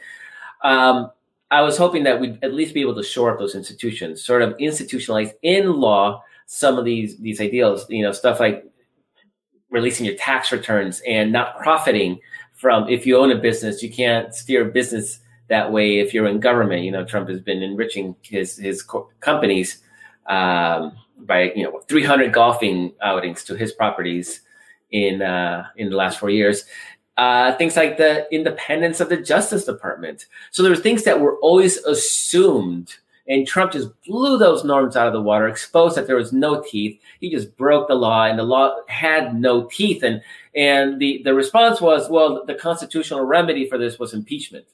Um, 0.63 1.11
I 1.51 1.61
was 1.61 1.77
hoping 1.77 2.03
that 2.03 2.19
we'd 2.19 2.43
at 2.43 2.53
least 2.53 2.73
be 2.73 2.81
able 2.81 2.95
to 2.95 3.03
shore 3.03 3.31
up 3.31 3.39
those 3.39 3.55
institutions, 3.55 4.23
sort 4.23 4.41
of 4.41 4.55
institutionalize 4.57 5.31
in 5.43 5.73
law 5.73 6.23
some 6.45 6.77
of 6.77 6.85
these 6.85 7.17
these 7.17 7.41
ideals, 7.41 7.85
you 7.89 8.03
know, 8.03 8.11
stuff 8.11 8.39
like 8.39 8.65
releasing 9.69 10.05
your 10.05 10.15
tax 10.15 10.51
returns 10.51 11.01
and 11.07 11.31
not 11.31 11.57
profiting 11.57 12.19
from 12.53 12.89
if 12.89 13.05
you 13.05 13.17
own 13.17 13.31
a 13.31 13.37
business, 13.37 13.83
you 13.83 13.91
can't 13.91 14.33
steer 14.33 14.65
business 14.65 15.19
that 15.47 15.71
way 15.71 15.99
if 15.99 16.13
you're 16.13 16.27
in 16.27 16.39
government. 16.39 16.83
You 16.83 16.91
know, 16.91 17.05
Trump 17.05 17.29
has 17.29 17.39
been 17.39 17.61
enriching 17.61 18.15
his 18.21 18.57
his 18.57 18.81
co- 18.81 19.09
companies 19.19 19.83
um, 20.25 20.97
by 21.19 21.51
you 21.55 21.63
know 21.63 21.81
300 21.87 22.33
golfing 22.33 22.93
outings 23.01 23.43
to 23.45 23.55
his 23.55 23.71
properties 23.71 24.41
in 24.91 25.21
uh, 25.21 25.67
in 25.77 25.89
the 25.89 25.95
last 25.95 26.19
four 26.19 26.29
years. 26.29 26.65
Uh, 27.17 27.55
things 27.57 27.75
like 27.75 27.97
the 27.97 28.31
independence 28.33 28.99
of 28.99 29.09
the 29.09 29.17
Justice 29.17 29.65
Department. 29.65 30.27
So 30.51 30.61
there 30.61 30.71
were 30.71 30.77
things 30.77 31.03
that 31.03 31.19
were 31.19 31.37
always 31.37 31.77
assumed, 31.77 32.95
and 33.27 33.45
Trump 33.45 33.73
just 33.73 33.89
blew 34.03 34.37
those 34.37 34.63
norms 34.63 34.95
out 34.95 35.07
of 35.07 35.13
the 35.13 35.21
water, 35.21 35.47
exposed 35.47 35.97
that 35.97 36.07
there 36.07 36.15
was 36.15 36.31
no 36.31 36.61
teeth. 36.61 36.99
He 37.19 37.29
just 37.29 37.55
broke 37.57 37.87
the 37.87 37.95
law, 37.95 38.25
and 38.25 38.39
the 38.39 38.43
law 38.43 38.75
had 38.87 39.35
no 39.35 39.65
teeth. 39.65 40.03
And 40.03 40.21
and 40.55 40.99
the 40.99 41.21
the 41.23 41.33
response 41.33 41.81
was, 41.81 42.09
well, 42.09 42.45
the 42.45 42.55
constitutional 42.55 43.23
remedy 43.23 43.67
for 43.67 43.77
this 43.77 43.99
was 43.99 44.13
impeachment. 44.13 44.65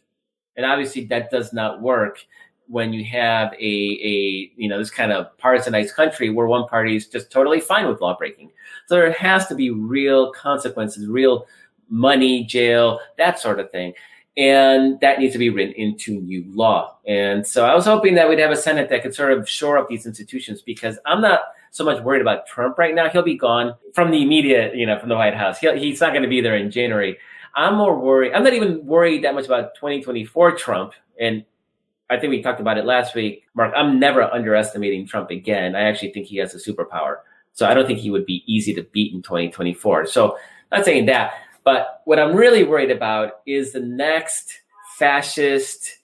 And 0.56 0.66
obviously, 0.66 1.06
that 1.06 1.32
does 1.32 1.52
not 1.52 1.82
work 1.82 2.20
when 2.68 2.94
you 2.94 3.04
have 3.06 3.54
a, 3.54 3.56
a 3.56 4.52
you 4.56 4.70
know 4.70 4.78
this 4.78 4.92
kind 4.92 5.12
of 5.12 5.36
partisanized 5.38 5.96
country 5.96 6.30
where 6.30 6.48
one 6.48 6.68
party 6.68 6.96
is 6.96 7.08
just 7.08 7.32
totally 7.32 7.60
fine 7.60 7.88
with 7.88 8.02
law 8.02 8.16
breaking. 8.16 8.52
So 8.88 8.96
there 8.96 9.12
has 9.14 9.48
to 9.48 9.56
be 9.56 9.72
real 9.72 10.32
consequences, 10.32 11.08
real 11.08 11.48
money, 11.90 12.44
jail, 12.44 13.00
that 13.18 13.40
sort 13.40 13.60
of 13.60 13.72
thing, 13.72 13.94
and 14.36 15.00
that 15.02 15.20
needs 15.20 15.34
to 15.34 15.40
be 15.40 15.50
written 15.50 15.74
into 15.76 16.22
new 16.22 16.44
law. 16.54 16.98
And 17.06 17.46
so 17.46 17.66
I 17.66 17.76
was 17.76 17.86
hoping 17.86 18.16
that 18.16 18.28
we'd 18.28 18.40
have 18.40 18.52
a 18.52 18.56
Senate 18.56 18.90
that 18.90 19.04
could 19.04 19.14
sort 19.14 19.32
of 19.32 19.48
shore 19.48 19.78
up 19.78 19.90
these 19.90 20.06
institutions 20.06 20.62
because 20.62 20.98
I'm 21.06 21.22
not 21.22 21.42
so 21.72 21.84
much 21.84 22.02
worried 22.04 22.22
about 22.22 22.48
Trump 22.48 22.78
right 22.78 22.96
now. 22.96 23.10
He'll 23.10 23.22
be 23.22 23.38
gone 23.38 23.76
from 23.94 24.12
the 24.12 24.22
immediate, 24.22 24.76
you 24.76 24.86
know, 24.86 25.00
from 25.00 25.10
the 25.10 25.16
White 25.16 25.36
House. 25.36 25.60
He'll, 25.60 25.76
he's 25.76 26.02
not 26.02 26.12
going 26.12 26.24
to 26.24 26.30
be 26.30 26.42
there 26.42 26.56
in 26.56 26.72
January. 26.72 27.18
I'm 27.56 27.76
more 27.76 27.98
worried. 27.98 28.34
I'm 28.34 28.44
not 28.44 28.54
even 28.54 28.84
worried 28.86 29.24
that 29.24 29.36
much 29.36 29.46
about 29.46 29.76
2024 29.76 30.58
Trump. 30.58 30.94
And 31.20 31.46
I 32.10 32.20
think 32.20 32.32
we 32.32 32.42
talked 32.42 32.60
about 32.60 32.78
it 32.78 32.86
last 32.86 33.16
week, 33.16 33.44
Mark. 33.54 33.74
I'm 33.76 34.00
never 34.00 34.24
underestimating 34.24 35.08
Trump 35.08 35.30
again. 35.30 35.76
I 35.76 35.82
actually 35.82 36.12
think 36.12 36.28
he 36.28 36.38
has 36.38 36.54
a 36.56 36.58
superpower. 36.58 37.18
So 37.54 37.68
I 37.68 37.74
don't 37.74 37.86
think 37.86 38.00
he 38.00 38.10
would 38.10 38.26
be 38.26 38.44
easy 38.48 38.74
to 38.74 38.84
beat 38.84 39.14
in 39.14 39.22
2024. 39.22 40.08
So 40.08 40.38
not 40.72 40.86
saying 40.86 41.06
that, 41.08 41.34
but 41.64 42.02
what 42.06 42.20
I'm 42.20 42.36
really 42.36 42.64
worried 42.64 42.92
about 42.92 43.42
is 43.46 43.72
the 43.72 43.80
next 43.80 44.62
fascist 44.98 45.98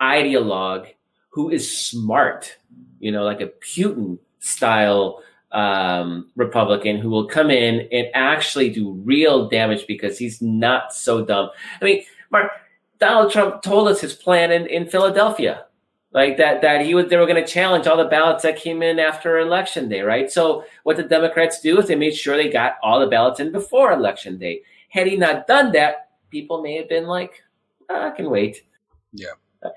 ideologue 0.00 0.88
who 1.30 1.50
is 1.50 1.76
smart, 1.76 2.56
you 3.00 3.12
know, 3.12 3.24
like 3.24 3.40
a 3.40 3.46
Putin 3.46 4.18
style 4.40 5.22
um, 5.52 6.30
Republican 6.36 6.98
who 6.98 7.10
will 7.10 7.26
come 7.26 7.50
in 7.50 7.88
and 7.92 8.08
actually 8.14 8.70
do 8.70 8.92
real 9.04 9.48
damage 9.48 9.86
because 9.86 10.18
he's 10.18 10.40
not 10.40 10.94
so 10.94 11.24
dumb. 11.24 11.50
I 11.80 11.84
mean, 11.84 12.04
Mark, 12.30 12.50
Donald 12.98 13.32
Trump 13.32 13.62
told 13.62 13.88
us 13.88 14.00
his 14.00 14.14
plan 14.14 14.50
in, 14.50 14.66
in 14.66 14.88
Philadelphia, 14.88 15.66
like 16.12 16.36
that 16.38 16.62
that 16.62 16.84
he 16.84 16.94
was 16.94 17.08
they 17.08 17.16
were 17.16 17.26
going 17.26 17.42
to 17.42 17.50
challenge 17.50 17.86
all 17.86 17.96
the 17.96 18.04
ballots 18.04 18.42
that 18.42 18.56
came 18.56 18.82
in 18.82 18.98
after 18.98 19.38
election 19.38 19.88
day, 19.88 20.00
right? 20.00 20.30
So 20.30 20.64
what 20.84 20.96
the 20.96 21.02
Democrats 21.02 21.60
do 21.60 21.78
is 21.78 21.88
they 21.88 21.94
made 21.94 22.14
sure 22.14 22.36
they 22.36 22.50
got 22.50 22.76
all 22.82 23.00
the 23.00 23.06
ballots 23.06 23.40
in 23.40 23.52
before 23.52 23.92
election 23.92 24.38
day. 24.38 24.62
Had 24.92 25.06
he 25.06 25.16
not 25.16 25.46
done 25.46 25.72
that, 25.72 26.10
people 26.30 26.60
may 26.60 26.76
have 26.76 26.86
been 26.86 27.06
like, 27.06 27.42
oh, 27.88 28.08
I 28.08 28.10
can 28.10 28.28
wait. 28.28 28.64
Yeah. 29.12 29.32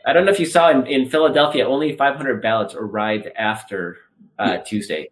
I 0.06 0.12
don't 0.12 0.26
know 0.26 0.32
if 0.32 0.42
you 0.42 0.46
saw 0.46 0.70
in, 0.72 0.86
in 0.88 1.10
Philadelphia, 1.10 1.66
only 1.66 1.96
500 1.96 2.42
ballots 2.42 2.76
arrived 2.76 3.28
after 3.38 3.98
uh, 4.38 4.46
Yeah. 4.46 4.58
Tuesday. 4.58 5.10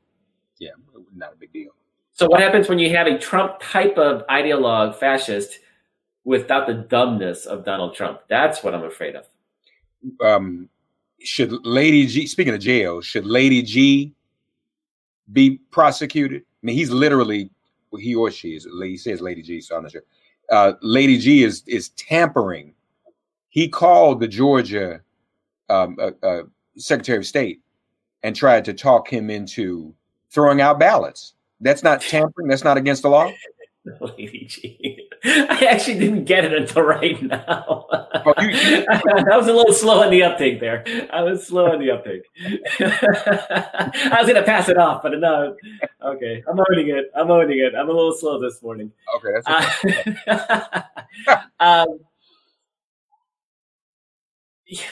Yeah, 0.60 0.72
not 1.15 1.31
a 1.31 1.36
big 1.38 1.53
deal. 1.53 1.72
So 2.12 2.27
what 2.27 2.41
happens 2.41 2.67
when 2.67 2.79
you 2.79 2.89
have 2.89 3.07
a 3.07 3.17
Trump 3.17 3.60
type 3.62 3.98
of 3.98 4.27
ideologue 4.27 4.95
fascist 4.95 5.60
without 6.25 6.67
the 6.67 6.74
dumbness 6.74 7.45
of 7.45 7.63
Donald 7.63 7.95
Trump? 7.95 8.19
That's 8.27 8.62
what 8.62 8.75
I'm 8.75 8.83
afraid 8.83 9.15
of. 9.15 9.25
Um, 10.22 10.69
should 11.22 11.65
Lady 11.65 12.05
G, 12.07 12.27
speaking 12.27 12.53
of 12.53 12.60
jail, 12.60 13.00
should 13.00 13.25
Lady 13.25 13.62
G 13.62 14.13
be 15.31 15.60
prosecuted? 15.72 16.41
I 16.41 16.65
mean, 16.65 16.75
he's 16.75 16.89
literally, 16.89 17.50
he 18.00 18.15
or 18.15 18.31
she 18.31 18.55
is, 18.55 18.67
he 18.81 18.97
says 18.97 19.21
Lady 19.21 19.41
G, 19.41 19.62
so 19.62 19.75
I'm 19.75 19.83
not 19.83 19.91
sure. 19.91 20.03
Uh, 20.51 20.73
Lady 20.81 21.17
G 21.17 21.43
is 21.43 21.63
is 21.67 21.89
tampering. 21.89 22.73
He 23.50 23.67
called 23.67 24.19
the 24.19 24.27
Georgia 24.27 25.01
um, 25.69 25.97
uh, 26.00 26.12
uh, 26.25 26.43
Secretary 26.77 27.17
of 27.17 27.25
State 27.25 27.62
and 28.23 28.35
tried 28.35 28.65
to 28.65 28.73
talk 28.73 29.12
him 29.12 29.29
into 29.29 29.93
throwing 30.31 30.62
out 30.62 30.79
ballots. 30.79 31.35
That's 31.62 31.83
not 31.83 32.01
tampering. 32.01 32.47
That's 32.47 32.63
not 32.63 32.77
against 32.77 33.03
the 33.03 33.09
law. 33.09 33.31
Lady 34.17 34.45
G. 34.50 35.09
I 35.25 35.67
actually 35.71 35.99
didn't 35.99 36.25
get 36.25 36.43
it 36.43 36.53
until 36.53 36.81
right 36.83 37.21
now. 37.21 37.85
Oh, 37.89 38.33
you- 38.41 38.49
you- 38.49 38.85
I 39.31 39.37
was 39.37 39.47
a 39.47 39.53
little 39.53 39.73
slow 39.73 40.01
on 40.03 40.11
the 40.11 40.23
uptake 40.23 40.59
there. 40.59 40.83
I 41.11 41.21
was 41.23 41.47
slow 41.47 41.71
on 41.71 41.79
the 41.79 41.91
uptake. 41.91 42.23
I 42.79 44.17
was 44.19 44.27
going 44.27 44.35
to 44.35 44.43
pass 44.43 44.67
it 44.69 44.77
off, 44.77 45.01
but 45.01 45.17
no. 45.19 45.55
Okay, 46.03 46.43
I'm 46.49 46.59
owning 46.69 46.89
it. 46.89 47.05
I'm 47.15 47.31
owning 47.31 47.59
it. 47.59 47.73
I'm 47.75 47.89
a 47.89 47.93
little 47.93 48.13
slow 48.13 48.39
this 48.41 48.61
morning. 48.61 48.91
Okay, 49.15 49.29
that's 49.45 49.85
okay. 49.85 50.17
Uh, 51.27 51.37
um, 51.59 51.99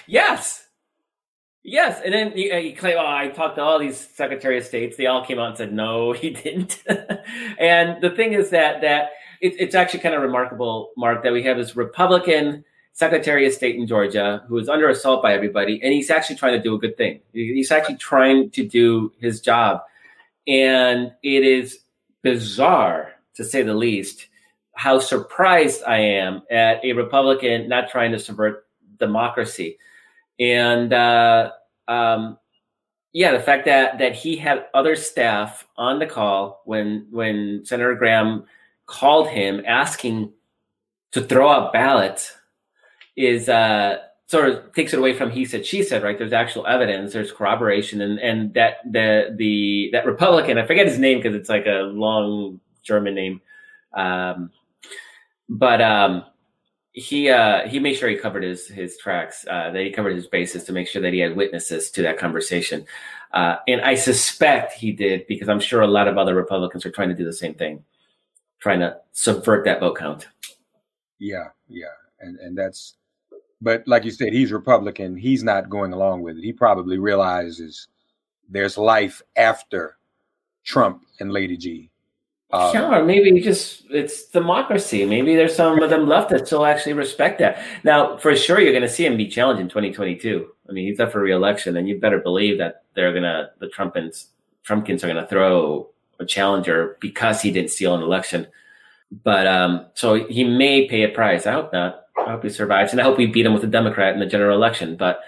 yes. 0.07 0.67
Yes, 1.63 2.01
and 2.03 2.11
then 2.13 2.35
you, 2.35 2.51
uh, 2.53 2.57
you 2.57 2.75
claim, 2.75 2.97
oh, 2.97 3.05
I 3.05 3.27
talked 3.29 3.55
to 3.57 3.61
all 3.61 3.77
these 3.77 3.95
Secretary 3.97 4.57
of 4.57 4.65
States. 4.65 4.97
They 4.97 5.05
all 5.05 5.23
came 5.23 5.37
out 5.37 5.49
and 5.49 5.57
said, 5.57 5.73
no, 5.73 6.11
he 6.11 6.31
didn't. 6.31 6.81
and 7.59 8.01
the 8.01 8.09
thing 8.09 8.33
is 8.33 8.49
that 8.49 8.81
that 8.81 9.11
it, 9.41 9.55
it's 9.59 9.75
actually 9.75 9.99
kind 9.99 10.15
of 10.15 10.21
remarkable, 10.21 10.91
Mark, 10.95 11.23
that 11.23 11.33
we 11.33 11.43
have 11.43 11.57
this 11.57 11.75
Republican 11.75 12.63
Secretary 12.93 13.45
of 13.47 13.53
State 13.53 13.75
in 13.75 13.87
Georgia 13.87 14.43
who 14.47 14.57
is 14.57 14.69
under 14.69 14.89
assault 14.89 15.21
by 15.21 15.33
everybody, 15.33 15.81
and 15.81 15.91
he's 15.93 16.09
actually 16.09 16.35
trying 16.35 16.53
to 16.53 16.61
do 16.61 16.75
a 16.75 16.79
good 16.79 16.97
thing. 16.97 17.19
He's 17.33 17.71
actually 17.71 17.97
trying 17.97 18.51
to 18.51 18.67
do 18.67 19.11
his 19.19 19.41
job, 19.41 19.81
and 20.47 21.11
it 21.23 21.43
is 21.43 21.79
bizarre 22.21 23.13
to 23.33 23.43
say 23.43 23.63
the 23.63 23.73
least 23.73 24.27
how 24.73 24.99
surprised 24.99 25.83
I 25.85 25.97
am 25.97 26.43
at 26.49 26.83
a 26.83 26.93
Republican 26.93 27.67
not 27.67 27.89
trying 27.89 28.11
to 28.13 28.19
subvert 28.19 28.65
democracy. 28.97 29.77
And 30.39 30.93
uh, 30.93 31.51
um, 31.87 32.37
yeah, 33.13 33.31
the 33.31 33.39
fact 33.39 33.65
that 33.65 33.99
that 33.99 34.15
he 34.15 34.37
had 34.37 34.67
other 34.73 34.95
staff 34.95 35.67
on 35.77 35.99
the 35.99 36.07
call 36.07 36.61
when 36.65 37.07
when 37.11 37.63
Senator 37.65 37.95
Graham 37.95 38.45
called 38.91 39.29
him 39.29 39.63
asking 39.65 40.33
to 41.13 41.21
throw 41.21 41.49
out 41.49 41.73
ballots 41.73 42.35
is 43.15 43.49
uh, 43.49 43.97
sort 44.27 44.49
of 44.49 44.73
takes 44.73 44.93
it 44.93 44.99
away 44.99 45.13
from 45.13 45.31
he 45.31 45.45
said 45.45 45.65
she 45.65 45.83
said 45.83 46.03
right. 46.03 46.17
There's 46.17 46.33
actual 46.33 46.67
evidence. 46.67 47.13
There's 47.13 47.31
corroboration, 47.31 48.01
and 48.01 48.19
and 48.19 48.53
that 48.53 48.77
the 48.89 49.33
the 49.35 49.89
that 49.93 50.05
Republican 50.05 50.57
I 50.57 50.65
forget 50.65 50.87
his 50.87 50.99
name 50.99 51.19
because 51.19 51.35
it's 51.35 51.49
like 51.49 51.65
a 51.65 51.83
long 51.93 52.59
German 52.83 53.15
name. 53.15 53.41
Um, 53.93 54.51
but 55.49 55.81
um, 55.81 56.25
he 56.93 57.29
uh, 57.29 57.67
he 57.67 57.79
made 57.79 57.95
sure 57.95 58.09
he 58.09 58.17
covered 58.17 58.43
his 58.43 58.67
his 58.67 58.97
tracks. 58.97 59.45
Uh, 59.49 59.71
that 59.71 59.81
he 59.81 59.91
covered 59.91 60.15
his 60.15 60.27
bases 60.27 60.63
to 60.65 60.73
make 60.73 60.87
sure 60.87 61.01
that 61.01 61.13
he 61.13 61.19
had 61.19 61.35
witnesses 61.35 61.91
to 61.91 62.01
that 62.03 62.17
conversation. 62.17 62.85
Uh, 63.33 63.55
and 63.67 63.81
I 63.81 63.95
suspect 63.95 64.73
he 64.73 64.91
did 64.91 65.25
because 65.27 65.47
I'm 65.47 65.61
sure 65.61 65.81
a 65.81 65.87
lot 65.87 66.09
of 66.09 66.17
other 66.17 66.35
Republicans 66.35 66.85
are 66.85 66.91
trying 66.91 67.09
to 67.09 67.15
do 67.15 67.23
the 67.23 67.33
same 67.33 67.53
thing, 67.53 67.83
trying 68.61 68.79
to 68.79 68.97
subvert 69.11 69.65
that 69.65 69.81
vote 69.81 69.97
count. 69.97 70.29
Yeah, 71.19 71.49
yeah, 71.67 71.93
and 72.21 72.39
and 72.39 72.57
that's, 72.57 72.95
but 73.61 73.83
like 73.87 74.05
you 74.05 74.11
said, 74.11 74.33
he's 74.33 74.51
Republican. 74.51 75.17
He's 75.17 75.43
not 75.43 75.69
going 75.69 75.93
along 75.93 76.21
with 76.21 76.37
it. 76.37 76.43
He 76.43 76.53
probably 76.53 76.97
realizes 76.97 77.87
there's 78.49 78.77
life 78.77 79.21
after 79.35 79.97
Trump 80.63 81.03
and 81.19 81.31
Lady 81.31 81.57
G. 81.57 81.89
Um, 82.53 82.71
yeah, 82.73 82.97
or 82.97 83.05
maybe 83.05 83.39
just 83.39 83.85
it's 83.89 84.25
democracy. 84.25 85.05
Maybe 85.05 85.35
there's 85.35 85.55
some 85.55 85.81
of 85.81 85.89
them 85.89 86.07
left 86.07 86.29
that 86.31 86.47
still 86.47 86.65
actually 86.65 86.93
respect 86.93 87.39
that. 87.39 87.63
Now, 87.83 88.17
for 88.17 88.35
sure, 88.35 88.59
you're 88.59 88.73
going 88.73 88.81
to 88.81 88.89
see 88.89 89.05
him 89.05 89.15
be 89.15 89.27
challenged 89.27 89.61
in 89.61 89.69
2022. 89.69 90.47
I 90.67 90.71
mean, 90.73 90.87
he's 90.87 90.99
up 90.99 91.13
for 91.13 91.21
reelection, 91.21 91.77
and 91.77 91.87
you 91.87 91.99
better 91.99 92.19
believe 92.19 92.57
that 92.57 92.83
they're 92.93 93.11
going 93.11 93.23
to 93.23 93.51
the 93.59 93.67
Trumpins, 93.67 94.27
Trumpkins 94.67 95.03
are 95.03 95.07
going 95.07 95.15
to 95.15 95.27
throw 95.27 95.90
a 96.21 96.25
challenger 96.25 96.97
because 96.99 97.41
he 97.41 97.51
didn't 97.51 97.71
steal 97.71 97.95
an 97.95 98.01
election. 98.01 98.47
But 99.23 99.45
um, 99.47 99.85
so 99.93 100.25
he 100.27 100.43
may 100.43 100.87
pay 100.87 101.03
a 101.03 101.09
price. 101.09 101.45
I 101.45 101.51
hope 101.51 101.73
not. 101.73 102.05
I 102.17 102.31
hope 102.31 102.43
he 102.43 102.49
survives, 102.49 102.91
and 102.91 103.01
I 103.01 103.03
hope 103.03 103.17
we 103.17 103.25
beat 103.25 103.45
him 103.45 103.53
with 103.53 103.63
a 103.63 103.67
Democrat 103.67 104.13
in 104.13 104.19
the 104.19 104.25
general 104.25 104.55
election. 104.55 104.95
But 104.95 105.21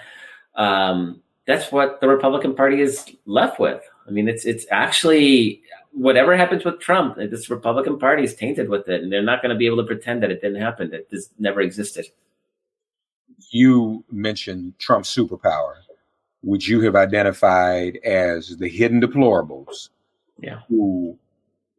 um, 0.55 1.21
that's 1.45 1.71
what 1.71 1.99
the 1.99 2.07
Republican 2.07 2.55
Party 2.55 2.81
is 2.81 3.03
left 3.25 3.59
with. 3.59 3.81
I 4.07 4.11
mean, 4.11 4.27
it's 4.29 4.45
it's 4.45 4.65
actually 4.71 5.61
whatever 5.91 6.35
happens 6.35 6.65
with 6.65 6.79
Trump, 6.79 7.17
this 7.17 7.49
Republican 7.49 7.99
Party 7.99 8.23
is 8.23 8.35
tainted 8.35 8.69
with 8.69 8.87
it, 8.89 9.03
and 9.03 9.11
they're 9.11 9.21
not 9.21 9.41
going 9.41 9.53
to 9.53 9.57
be 9.57 9.67
able 9.67 9.77
to 9.77 9.83
pretend 9.83 10.23
that 10.23 10.31
it 10.31 10.41
didn't 10.41 10.61
happen, 10.61 10.89
that 10.91 11.09
this 11.09 11.29
never 11.39 11.61
existed. 11.61 12.05
you 13.51 14.03
mentioned 14.11 14.73
Trump's 14.79 15.15
superpower, 15.15 15.75
which 16.41 16.67
you 16.67 16.81
have 16.81 16.95
identified 16.95 17.97
as 17.97 18.57
the 18.57 18.67
hidden 18.67 19.01
deplorables 19.01 19.89
Yeah. 20.39 20.59
who 20.67 21.17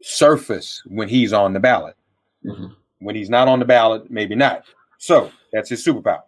surface 0.03 0.83
when 0.87 1.09
he's 1.09 1.33
on 1.33 1.53
the 1.53 1.61
ballot. 1.61 1.97
Mhm. 2.45 2.75
When 3.01 3.15
he's 3.15 3.31
not 3.31 3.49
on 3.49 3.59
the 3.59 3.65
ballot, 3.65 4.11
maybe 4.11 4.35
not. 4.35 4.65
So 4.99 5.31
that's 5.53 5.69
his 5.71 5.85
superpower. 5.85 6.23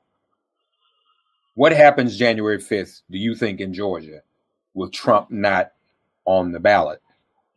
What 1.54 1.72
happens 1.72 2.18
January 2.18 2.58
5th, 2.58 3.02
do 3.10 3.18
you 3.18 3.34
think, 3.34 3.60
in 3.60 3.72
Georgia 3.72 4.22
with 4.74 4.92
Trump 4.92 5.30
not 5.30 5.72
on 6.26 6.52
the 6.52 6.60
ballot? 6.60 7.00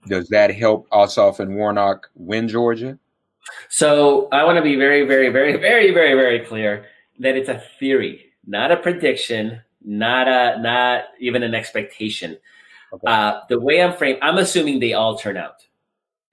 Does 0.08 0.29
that 0.29 0.55
help 0.55 0.89
Ossoff 0.89 1.39
and 1.39 1.55
Warnock 1.55 2.10
win 2.15 2.47
Georgia? 2.47 2.97
So 3.67 4.29
I 4.32 4.43
want 4.45 4.58
to 4.58 4.62
be 4.62 4.75
very, 4.75 5.05
very, 5.05 5.29
very, 5.29 5.58
very, 5.58 5.91
very, 5.91 6.13
very 6.13 6.39
clear 6.45 6.86
that 7.19 7.36
it's 7.36 7.49
a 7.49 7.62
theory, 7.79 8.32
not 8.45 8.71
a 8.71 8.77
prediction, 8.77 9.62
not 9.84 10.27
a, 10.27 10.62
not 10.62 11.05
even 11.19 11.43
an 11.43 11.53
expectation. 11.53 12.38
Okay. 12.93 13.08
Uh, 13.08 13.41
the 13.49 13.60
way 13.60 13.82
I'm 13.82 13.93
framed, 13.93 14.19
I'm 14.21 14.38
assuming 14.38 14.80
they 14.80 14.93
all 14.93 15.17
turn 15.17 15.38
out. 15.38 15.65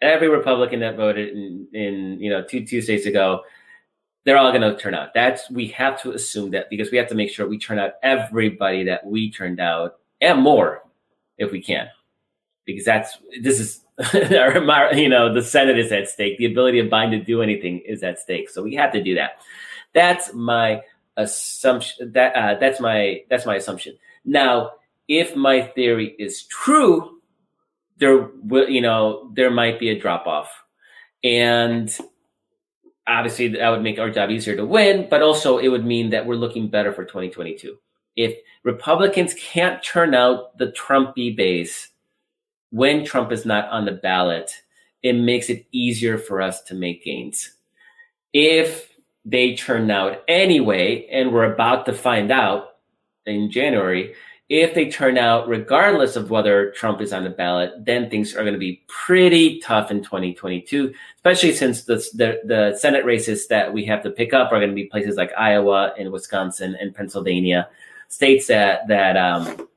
Every 0.02 0.28
Republican 0.28 0.80
that 0.80 0.96
voted 0.96 1.30
in, 1.36 1.66
in 1.72 2.18
you 2.20 2.30
know 2.30 2.42
two 2.42 2.64
Tuesdays 2.64 3.06
ago, 3.06 3.42
they're 4.24 4.36
all 4.36 4.50
going 4.52 4.62
to 4.62 4.76
turn 4.76 4.94
out. 4.94 5.14
That's 5.14 5.50
we 5.50 5.68
have 5.68 6.00
to 6.02 6.12
assume 6.12 6.50
that 6.50 6.68
because 6.68 6.90
we 6.90 6.98
have 6.98 7.08
to 7.08 7.14
make 7.14 7.30
sure 7.30 7.48
we 7.48 7.58
turn 7.58 7.78
out 7.78 7.92
everybody 8.02 8.84
that 8.84 9.06
we 9.06 9.30
turned 9.30 9.60
out 9.60 9.96
and 10.20 10.40
more 10.40 10.82
if 11.38 11.52
we 11.52 11.62
can, 11.62 11.88
because 12.64 12.84
that's 12.84 13.18
this 13.42 13.60
is 13.60 13.80
our- 14.34 14.94
you 14.94 15.08
know 15.08 15.32
the 15.32 15.42
Senate 15.42 15.78
is 15.78 15.92
at 15.92 16.08
stake. 16.08 16.36
The 16.38 16.46
ability 16.46 16.78
of 16.78 16.88
Biden 16.88 17.10
to 17.10 17.24
do 17.24 17.40
anything 17.42 17.78
is 17.80 18.02
at 18.02 18.18
stake. 18.18 18.50
So 18.50 18.62
we 18.62 18.74
have 18.74 18.92
to 18.92 19.02
do 19.02 19.14
that. 19.14 19.38
That's 19.94 20.34
my 20.34 20.82
assumption. 21.16 22.12
That 22.12 22.34
uh, 22.36 22.58
that's 22.58 22.80
my 22.80 23.22
that's 23.30 23.46
my 23.46 23.56
assumption. 23.56 23.96
Now, 24.24 24.72
if 25.08 25.36
my 25.36 25.62
theory 25.62 26.14
is 26.18 26.44
true, 26.44 27.20
there 27.98 28.28
will 28.42 28.68
you 28.68 28.80
know 28.80 29.30
there 29.34 29.50
might 29.50 29.78
be 29.78 29.90
a 29.90 29.98
drop 29.98 30.26
off, 30.26 30.50
and 31.24 31.96
obviously 33.06 33.48
that 33.48 33.70
would 33.70 33.82
make 33.82 33.98
our 33.98 34.10
job 34.10 34.30
easier 34.30 34.56
to 34.56 34.66
win, 34.66 35.06
but 35.08 35.22
also 35.22 35.58
it 35.58 35.68
would 35.68 35.84
mean 35.84 36.10
that 36.10 36.26
we're 36.26 36.34
looking 36.34 36.68
better 36.68 36.92
for 36.92 37.04
2022. 37.04 37.76
If 38.16 38.36
Republicans 38.64 39.34
can't 39.34 39.82
turn 39.82 40.14
out 40.14 40.58
the 40.58 40.72
Trumpy 40.72 41.36
base 41.36 41.90
when 42.70 43.04
Trump 43.04 43.30
is 43.30 43.46
not 43.46 43.68
on 43.68 43.84
the 43.84 43.92
ballot, 43.92 44.50
it 45.02 45.12
makes 45.12 45.50
it 45.50 45.66
easier 45.70 46.18
for 46.18 46.42
us 46.42 46.62
to 46.62 46.74
make 46.74 47.04
gains. 47.04 47.52
If 48.32 48.92
they 49.24 49.54
turn 49.54 49.90
out 49.90 50.22
anyway, 50.28 51.06
and 51.10 51.32
we're 51.32 51.52
about 51.52 51.86
to 51.86 51.92
find 51.92 52.30
out 52.30 52.76
in 53.26 53.50
January, 53.50 54.14
if 54.48 54.74
they 54.74 54.88
turn 54.88 55.18
out 55.18 55.48
regardless 55.48 56.14
of 56.14 56.30
whether 56.30 56.70
Trump 56.70 57.00
is 57.00 57.12
on 57.12 57.24
the 57.24 57.30
ballot, 57.30 57.72
then 57.84 58.08
things 58.08 58.34
are 58.34 58.42
going 58.42 58.52
to 58.54 58.60
be 58.60 58.82
pretty 58.86 59.58
tough 59.60 59.90
in 59.90 60.02
2022, 60.02 60.94
especially 61.16 61.52
since 61.52 61.82
the, 61.84 61.96
the, 62.14 62.40
the 62.44 62.76
Senate 62.78 63.04
races 63.04 63.48
that 63.48 63.72
we 63.72 63.84
have 63.84 64.02
to 64.04 64.10
pick 64.10 64.32
up 64.32 64.52
are 64.52 64.58
going 64.58 64.70
to 64.70 64.74
be 64.74 64.84
places 64.84 65.16
like 65.16 65.32
Iowa 65.36 65.92
and 65.98 66.12
Wisconsin 66.12 66.76
and 66.80 66.94
Pennsylvania, 66.94 67.68
states 68.08 68.46
that, 68.46 68.86
that 68.86 69.16
um, 69.16 69.68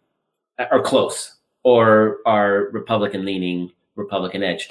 are 0.59 0.81
close 0.81 1.37
or 1.63 2.17
are 2.27 2.69
Republican 2.71 3.25
leaning, 3.25 3.71
Republican 3.95 4.43
edge. 4.43 4.69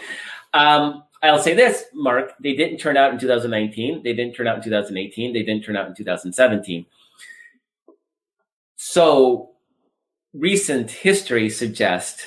Um, 0.55 1.03
I'll 1.25 1.41
say 1.41 1.55
this, 1.55 1.87
Mark, 1.93 2.35
they 2.41 2.55
didn't 2.55 2.79
turn 2.79 2.97
out 2.97 3.13
in 3.13 3.19
2019. 3.19 4.05
They 4.05 4.15
didn't 4.15 4.35
turn 4.35 4.47
out 4.47 4.59
in 4.59 4.63
2018. 4.63 5.33
They 5.33 5.43
didn't 5.43 5.65
turn 5.65 5.77
out 5.77 5.89
in 5.89 5.95
2017. 5.97 6.87
So 8.77 9.51
recent 10.35 10.91
history 10.91 11.51
suggests, 11.51 12.25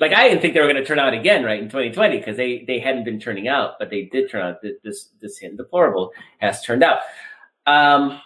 like 0.00 0.12
I 0.12 0.28
didn't 0.28 0.42
think 0.42 0.54
they 0.54 0.60
were 0.60 0.66
going 0.66 0.76
to 0.76 0.84
turn 0.84 0.98
out 0.98 1.14
again, 1.14 1.44
right, 1.44 1.60
in 1.60 1.66
2020 1.68 2.18
because 2.18 2.36
they 2.36 2.64
they 2.66 2.78
hadn't 2.78 3.04
been 3.04 3.20
turning 3.20 3.48
out, 3.48 3.74
but 3.78 3.90
they 3.90 4.04
did 4.04 4.30
turn 4.30 4.42
out. 4.42 4.62
This 4.62 5.10
this 5.20 5.40
deplorable 5.56 6.12
has 6.38 6.62
turned 6.62 6.84
out. 6.84 7.00
Um, 7.66 8.20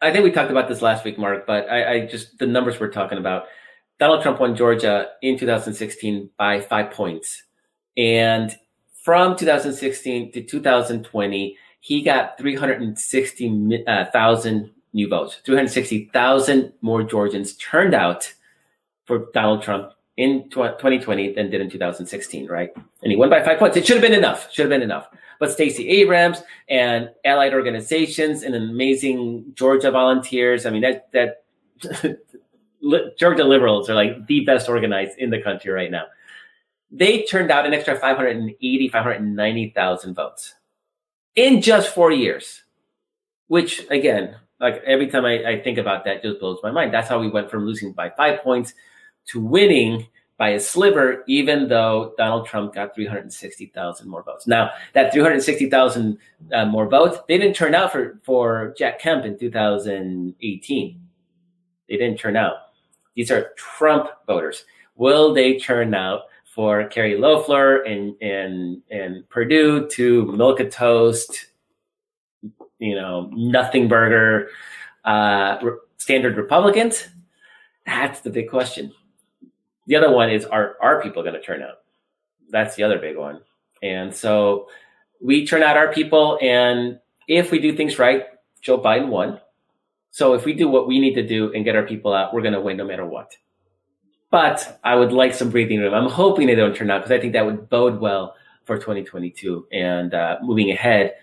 I 0.00 0.12
think 0.12 0.24
we 0.24 0.30
talked 0.30 0.50
about 0.50 0.68
this 0.68 0.82
last 0.82 1.04
week, 1.04 1.18
Mark, 1.18 1.46
but 1.46 1.70
I, 1.70 1.92
I 1.92 2.06
just 2.06 2.38
the 2.38 2.46
numbers 2.46 2.78
we're 2.78 2.90
talking 2.90 3.18
about. 3.18 3.44
Donald 3.98 4.22
Trump 4.22 4.40
won 4.40 4.54
Georgia 4.54 5.08
in 5.22 5.38
2016 5.38 6.28
by 6.36 6.60
five 6.60 6.90
points. 6.90 7.42
And 7.96 8.54
from 9.02 9.36
2016 9.36 10.32
to 10.32 10.42
2020, 10.42 11.56
he 11.80 12.02
got 12.02 12.36
360,000 12.36 13.84
uh, 13.88 14.64
new 14.92 15.08
votes. 15.08 15.40
360,000 15.44 16.72
more 16.80 17.02
Georgians 17.02 17.54
turned 17.56 17.94
out 17.94 18.32
for 19.04 19.26
Donald 19.32 19.62
Trump 19.62 19.92
in 20.16 20.48
2020 20.50 21.34
than 21.34 21.50
did 21.50 21.60
in 21.60 21.70
2016, 21.70 22.46
right? 22.48 22.70
And 23.02 23.12
he 23.12 23.16
won 23.16 23.30
by 23.30 23.42
five 23.42 23.58
points. 23.58 23.76
It 23.76 23.86
should 23.86 23.96
have 23.96 24.02
been 24.02 24.18
enough. 24.18 24.50
Should 24.52 24.64
have 24.64 24.70
been 24.70 24.82
enough. 24.82 25.08
But 25.38 25.52
Stacey 25.52 25.88
Abrams 25.88 26.42
and 26.68 27.10
allied 27.24 27.52
organizations 27.52 28.42
and 28.42 28.54
amazing 28.54 29.52
Georgia 29.54 29.90
volunteers. 29.90 30.64
I 30.64 30.70
mean, 30.70 30.82
that 30.82 31.12
that 31.12 31.44
Georgia 33.18 33.44
liberals 33.44 33.90
are 33.90 33.94
like 33.94 34.26
the 34.26 34.40
best 34.40 34.68
organized 34.68 35.18
in 35.18 35.30
the 35.30 35.42
country 35.42 35.70
right 35.70 35.90
now. 35.90 36.06
They 36.90 37.24
turned 37.24 37.50
out 37.50 37.66
an 37.66 37.74
extra 37.74 37.96
580, 37.96 38.88
590,000 38.88 40.14
votes 40.14 40.54
in 41.34 41.60
just 41.60 41.94
four 41.94 42.12
years, 42.12 42.62
which 43.48 43.84
again, 43.90 44.36
like 44.60 44.82
every 44.86 45.08
time 45.08 45.24
I, 45.24 45.44
I 45.44 45.62
think 45.62 45.78
about 45.78 46.04
that, 46.04 46.22
just 46.22 46.40
blows 46.40 46.58
my 46.62 46.70
mind. 46.70 46.92
That's 46.92 47.08
how 47.08 47.18
we 47.18 47.28
went 47.28 47.50
from 47.50 47.66
losing 47.66 47.92
by 47.92 48.10
five 48.10 48.40
points 48.40 48.74
to 49.26 49.40
winning 49.40 50.06
by 50.38 50.50
a 50.50 50.60
sliver, 50.60 51.24
even 51.26 51.68
though 51.68 52.12
Donald 52.18 52.46
Trump 52.46 52.74
got 52.74 52.94
360,000 52.94 54.08
more 54.08 54.22
votes. 54.22 54.46
Now, 54.46 54.70
that 54.92 55.12
360,000 55.12 56.18
uh, 56.52 56.66
more 56.66 56.88
votes, 56.88 57.18
they 57.26 57.38
didn't 57.38 57.56
turn 57.56 57.74
out 57.74 57.90
for, 57.90 58.20
for 58.22 58.74
Jack 58.76 59.00
Kemp 59.00 59.24
in 59.24 59.38
2018. 59.38 61.00
They 61.88 61.96
didn't 61.96 62.18
turn 62.18 62.36
out. 62.36 62.54
These 63.14 63.30
are 63.30 63.52
Trump 63.56 64.08
voters. 64.26 64.64
Will 64.96 65.32
they 65.32 65.58
turn 65.58 65.94
out 65.94 66.22
for 66.56 66.88
Kelly 66.88 67.16
Loeffler 67.16 67.82
and 67.82 68.14
and 68.22 68.82
and 68.90 69.28
Perdue 69.28 69.88
to 69.88 70.24
milk 70.32 70.58
a 70.60 70.68
toast, 70.68 71.48
you 72.78 72.94
know, 72.94 73.30
nothing 73.32 73.88
burger, 73.88 74.48
uh, 75.04 75.58
re- 75.62 75.78
standard 75.96 76.36
Republicans? 76.36 77.08
That's 77.84 78.20
the 78.20 78.30
big 78.30 78.50
question. 78.50 78.92
The 79.86 79.96
other 79.96 80.10
one 80.10 80.30
is 80.30 80.44
are 80.44 80.76
are 80.80 81.02
people 81.02 81.22
going 81.22 81.34
to 81.34 81.42
turn 81.42 81.62
out? 81.62 81.82
That's 82.50 82.76
the 82.76 82.82
other 82.82 82.98
big 82.98 83.16
one. 83.16 83.40
And 83.82 84.14
so 84.14 84.68
we 85.20 85.46
turn 85.46 85.62
out 85.62 85.76
our 85.76 85.92
people, 85.92 86.38
and 86.42 86.98
if 87.28 87.50
we 87.50 87.58
do 87.58 87.76
things 87.76 87.98
right, 87.98 88.24
Joe 88.60 88.78
Biden 88.78 89.08
won. 89.08 89.40
So 90.10 90.34
if 90.34 90.44
we 90.44 90.54
do 90.54 90.68
what 90.68 90.88
we 90.88 90.98
need 90.98 91.14
to 91.14 91.26
do 91.26 91.52
and 91.52 91.64
get 91.64 91.76
our 91.76 91.82
people 91.82 92.12
out, 92.12 92.32
we're 92.32 92.40
going 92.40 92.54
to 92.54 92.60
win 92.60 92.76
no 92.76 92.86
matter 92.86 93.04
what. 93.04 93.36
But 94.30 94.80
I 94.82 94.96
would 94.96 95.12
like 95.12 95.34
some 95.34 95.50
breathing 95.50 95.80
room. 95.80 95.94
I'm 95.94 96.08
hoping 96.10 96.46
they 96.46 96.54
don't 96.54 96.74
turn 96.74 96.90
out 96.90 97.02
because 97.02 97.12
I 97.12 97.20
think 97.20 97.32
that 97.34 97.44
would 97.44 97.68
bode 97.68 98.00
well 98.00 98.34
for 98.64 98.76
2022 98.76 99.68
and 99.72 100.14
uh, 100.14 100.38
moving 100.42 100.70
ahead 100.70 101.14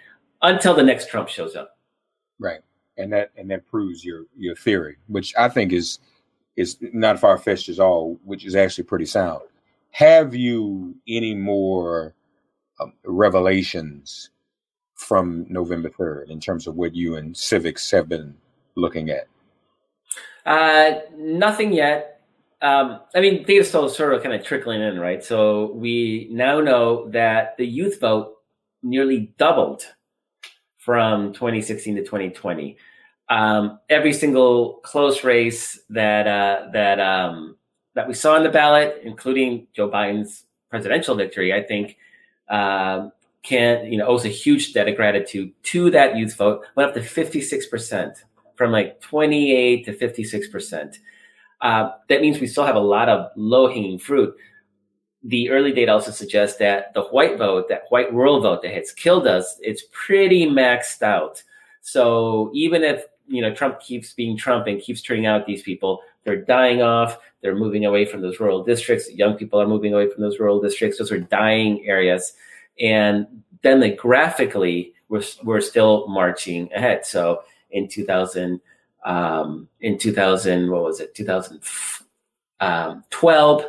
until 0.43 0.75
the 0.75 0.83
next 0.83 1.09
Trump 1.09 1.29
shows 1.29 1.55
up. 1.55 1.77
Right, 2.39 2.61
and 2.97 3.11
that 3.13 3.31
and 3.37 3.49
that 3.49 3.65
proves 3.65 4.05
your 4.05 4.25
your 4.37 4.55
theory, 4.55 4.97
which 5.07 5.33
I 5.37 5.49
think 5.49 5.73
is 5.73 5.99
is 6.55 6.77
not 6.81 7.19
far 7.19 7.37
fetched 7.37 7.69
at 7.69 7.79
all, 7.79 8.19
which 8.23 8.45
is 8.45 8.55
actually 8.55 8.83
pretty 8.83 9.05
sound. 9.05 9.41
Have 9.91 10.35
you 10.35 10.95
any 11.07 11.33
more 11.33 12.13
um, 12.79 12.93
revelations 13.03 14.29
from 14.95 15.45
November 15.49 15.89
3rd 15.89 16.29
in 16.29 16.39
terms 16.39 16.67
of 16.67 16.75
what 16.75 16.95
you 16.95 17.15
and 17.15 17.35
Civiqs 17.35 17.91
have 17.91 18.07
been 18.07 18.35
looking 18.75 19.09
at? 19.09 19.27
Uh, 20.45 20.99
nothing 21.15 21.73
yet. 21.73 22.21
Um, 22.61 23.01
I 23.13 23.19
mean, 23.19 23.43
data 23.43 23.63
still 23.63 23.89
sort 23.89 24.13
of 24.13 24.23
kind 24.23 24.33
of 24.33 24.43
trickling 24.45 24.81
in, 24.81 24.99
right? 24.99 25.23
So 25.23 25.73
we 25.73 26.29
now 26.31 26.59
know 26.61 27.09
that 27.09 27.57
the 27.57 27.65
youth 27.67 27.99
vote 27.99 28.35
nearly 28.81 29.33
doubled 29.37 29.85
from 30.83 31.31
2016 31.33 31.95
to 31.95 32.01
2020. 32.01 32.77
Um, 33.29 33.79
every 33.89 34.11
single 34.11 34.75
close 34.83 35.23
race 35.23 35.79
that 35.89 36.27
uh, 36.27 36.67
that 36.73 36.99
um, 36.99 37.55
that 37.95 38.07
we 38.07 38.13
saw 38.13 38.35
on 38.35 38.43
the 38.43 38.49
ballot, 38.49 39.01
including 39.03 39.67
Joe 39.73 39.89
Biden's 39.89 40.45
presidential 40.69 41.15
victory, 41.15 41.53
I 41.53 41.63
think 41.63 41.97
uh, 42.49 43.09
can 43.43 43.91
you 43.91 43.97
know 43.97 44.07
owes 44.07 44.25
a 44.25 44.29
huge 44.29 44.73
debt 44.73 44.89
of 44.89 44.95
gratitude 44.95 45.53
to 45.63 45.89
that 45.91 46.17
youth 46.17 46.35
vote. 46.35 46.65
Went 46.75 46.89
up 46.89 46.95
to 46.95 47.01
56 47.01 47.67
percent 47.67 48.23
from 48.55 48.71
like 48.71 48.99
28 49.01 49.85
to 49.85 49.93
56 49.93 50.47
percent. 50.49 50.99
Uh, 51.61 51.91
that 52.09 52.19
means 52.19 52.41
we 52.41 52.47
still 52.47 52.65
have 52.65 52.75
a 52.75 52.79
lot 52.79 53.07
of 53.07 53.31
low 53.37 53.67
hanging 53.67 53.97
fruit. 53.97 54.35
The 55.23 55.49
early 55.49 55.71
data 55.71 55.91
also 55.91 56.11
suggests 56.11 56.57
that 56.57 56.93
the 56.93 57.03
white 57.03 57.37
vote, 57.37 57.69
that 57.69 57.83
white 57.89 58.13
rural 58.13 58.41
vote 58.41 58.61
that 58.63 58.73
has 58.73 58.91
killed 58.91 59.25
us, 59.25 59.57
it's 59.61 59.83
pretty 59.91 60.45
maxed 60.45 61.01
out. 61.01 61.41
So 61.81 62.51
even 62.53 62.83
if 62.83 63.05
you 63.27 63.41
know 63.41 63.53
Trump 63.53 63.79
keeps 63.79 64.13
being 64.13 64.37
Trump 64.37 64.67
and 64.67 64.81
keeps 64.81 65.01
turning 65.01 65.25
out 65.25 65.45
these 65.45 65.63
people, 65.63 66.01
they're 66.23 66.41
dying 66.41 66.81
off. 66.81 67.17
They're 67.41 67.55
moving 67.55 67.85
away 67.85 68.05
from 68.05 68.21
those 68.21 68.39
rural 68.39 68.63
districts. 68.63 69.11
Young 69.11 69.35
people 69.35 69.61
are 69.61 69.67
moving 69.67 69.93
away 69.93 70.09
from 70.09 70.21
those 70.21 70.39
rural 70.39 70.61
districts. 70.61 70.97
Those 70.97 71.11
are 71.11 71.19
dying 71.19 71.85
areas, 71.85 72.33
and 72.79 73.27
then 73.61 73.79
they 73.79 73.91
graphically 73.91 74.93
we're, 75.13 75.23
we're 75.43 75.61
still 75.61 76.07
marching 76.07 76.73
ahead. 76.73 77.05
So 77.05 77.43
in 77.69 77.87
2000, 77.87 78.59
um, 79.05 79.69
in 79.81 79.99
2000, 79.99 80.71
what 80.71 80.83
was 80.83 80.99
it? 80.99 81.13
2012, 81.13 83.65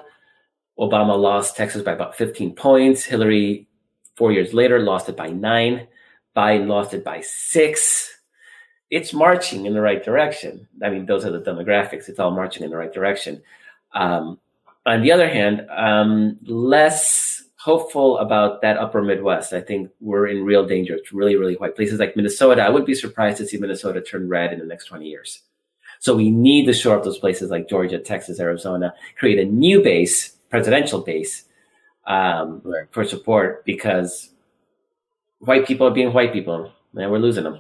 Obama 0.79 1.19
lost 1.19 1.57
Texas 1.57 1.83
by 1.83 1.93
about 1.93 2.17
15 2.17 2.55
points. 2.55 3.05
Hillary, 3.05 3.69
four 4.17 4.33
years 4.33 4.53
later, 4.53 4.81
lost 4.81 5.09
it 5.09 5.17
by 5.17 5.29
nine. 5.29 5.87
Biden 6.37 6.67
lost 6.67 6.95
it 6.95 7.05
by 7.05 7.21
six. 7.21 8.11
It's 8.91 9.13
marching 9.13 9.67
in 9.67 9.75
the 9.75 9.81
right 9.81 10.05
direction. 10.05 10.67
I 10.83 10.91
mean, 10.91 11.07
those 11.07 11.25
are 11.25 11.31
the 11.31 11.41
demographics. 11.41 12.09
It's 12.09 12.19
all 12.19 12.31
marching 12.31 12.65
in 12.65 12.71
the 12.71 12.77
right 12.77 12.93
direction. 12.93 13.43
Um, 13.93 14.39
on 14.87 15.03
the 15.03 15.13
other 15.13 15.29
hand, 15.29 15.67
um, 15.71 16.39
less 16.43 17.45
hopeful 17.57 18.19
about 18.19 18.61
that 18.61 18.77
upper 18.77 19.01
Midwest. 19.01 19.55
I 19.55 19.61
think 19.63 19.91
we're 20.01 20.27
in 20.27 20.45
real 20.45 20.67
danger. 20.67 20.95
It's 20.95 21.13
really, 21.13 21.37
really 21.37 21.55
white. 21.55 21.75
Places 21.77 21.99
like 21.99 22.15
Minnesota, 22.15 22.63
I 22.63 22.69
wouldn't 22.69 22.87
be 22.87 22.95
surprised 22.95 23.39
to 23.39 23.47
see 23.47 23.57
Minnesota 23.57 24.03
turn 24.03 24.29
red 24.29 24.53
in 24.53 24.59
the 24.59 24.67
next 24.67 24.85
20 24.85 25.09
years. 25.09 25.43
So 26.01 26.15
we 26.15 26.31
need 26.31 26.67
to 26.67 26.75
shore 26.75 26.99
up 26.99 27.05
those 27.05 27.19
places 27.19 27.51
like 27.51 27.67
Georgia, 27.67 27.99
Texas, 27.99 28.39
Arizona, 28.39 28.93
create 29.17 29.39
a 29.39 29.51
new 29.51 29.83
base, 29.83 30.34
presidential 30.55 31.01
base, 31.01 31.47
um, 32.07 32.63
right. 32.63 32.87
for 32.93 33.05
support 33.05 33.65
because 33.65 34.31
white 35.41 35.67
people 35.67 35.85
are 35.85 35.91
being 35.91 36.13
white 36.13 36.33
people 36.33 36.71
and 36.95 37.11
we're 37.11 37.19
losing 37.19 37.43
them. 37.43 37.59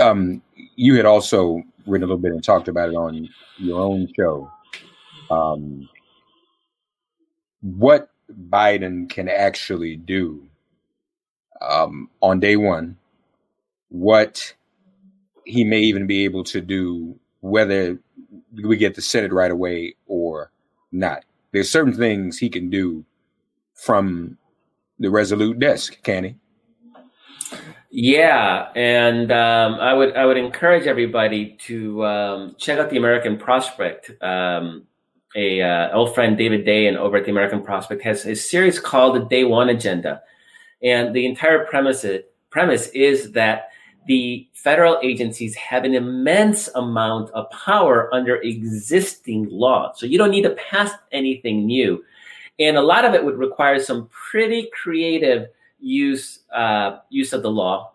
um, 0.00 0.40
you 0.76 0.94
had 0.94 1.04
also 1.04 1.62
written 1.86 2.04
a 2.04 2.06
little 2.06 2.16
bit 2.16 2.32
and 2.32 2.42
talked 2.42 2.68
about 2.68 2.88
it 2.88 2.94
on 2.94 3.28
your 3.58 3.78
own 3.78 4.08
show. 4.16 4.50
Um, 5.30 5.86
what 7.60 8.08
Biden 8.48 9.10
can 9.10 9.28
actually 9.28 9.96
do 9.96 10.48
um, 11.60 12.08
on 12.22 12.40
day 12.40 12.56
one, 12.56 12.96
what 13.90 14.54
he 15.44 15.62
may 15.62 15.80
even 15.80 16.06
be 16.06 16.24
able 16.24 16.42
to 16.44 16.62
do, 16.62 17.20
whether 17.42 17.98
we 18.62 18.76
get 18.76 18.94
the 18.94 19.02
Senate 19.02 19.32
right 19.32 19.50
away 19.50 19.94
or 20.06 20.50
not. 20.92 21.24
There's 21.52 21.70
certain 21.70 21.92
things 21.92 22.38
he 22.38 22.48
can 22.48 22.70
do 22.70 23.04
from 23.74 24.38
the 24.98 25.10
resolute 25.10 25.58
desk, 25.58 26.02
can 26.02 26.24
he? 26.24 26.34
Yeah, 27.90 28.72
and 28.74 29.30
um, 29.30 29.74
I 29.74 29.94
would 29.94 30.16
I 30.16 30.26
would 30.26 30.36
encourage 30.36 30.88
everybody 30.88 31.56
to 31.66 32.04
um, 32.04 32.56
check 32.58 32.78
out 32.80 32.90
the 32.90 32.96
American 32.96 33.38
Prospect. 33.38 34.10
Um, 34.20 34.86
a 35.36 35.62
uh, 35.62 35.92
old 35.92 36.14
friend 36.14 36.36
David 36.36 36.66
Dayen 36.66 36.96
over 36.96 37.16
at 37.16 37.24
the 37.24 37.30
American 37.30 37.62
Prospect 37.62 38.02
has 38.02 38.26
a 38.26 38.34
series 38.34 38.80
called 38.80 39.14
the 39.14 39.24
Day 39.26 39.44
One 39.44 39.68
Agenda, 39.68 40.22
and 40.82 41.14
the 41.14 41.24
entire 41.24 41.66
premise 41.66 42.04
premise 42.50 42.88
is 42.88 43.30
that 43.32 43.68
the 44.06 44.46
federal 44.52 44.98
agencies 45.02 45.54
have 45.54 45.84
an 45.84 45.94
immense 45.94 46.68
amount 46.74 47.30
of 47.30 47.48
power 47.50 48.12
under 48.14 48.36
existing 48.36 49.48
law. 49.50 49.92
So 49.94 50.06
you 50.06 50.18
don't 50.18 50.30
need 50.30 50.42
to 50.42 50.50
pass 50.50 50.90
anything 51.12 51.66
new. 51.66 52.04
and 52.58 52.76
a 52.76 52.82
lot 52.82 53.04
of 53.04 53.14
it 53.14 53.24
would 53.24 53.38
require 53.38 53.80
some 53.80 54.08
pretty 54.08 54.70
creative 54.72 55.48
use 55.80 56.40
uh, 56.54 56.98
use 57.10 57.32
of 57.32 57.42
the 57.42 57.50
law. 57.50 57.92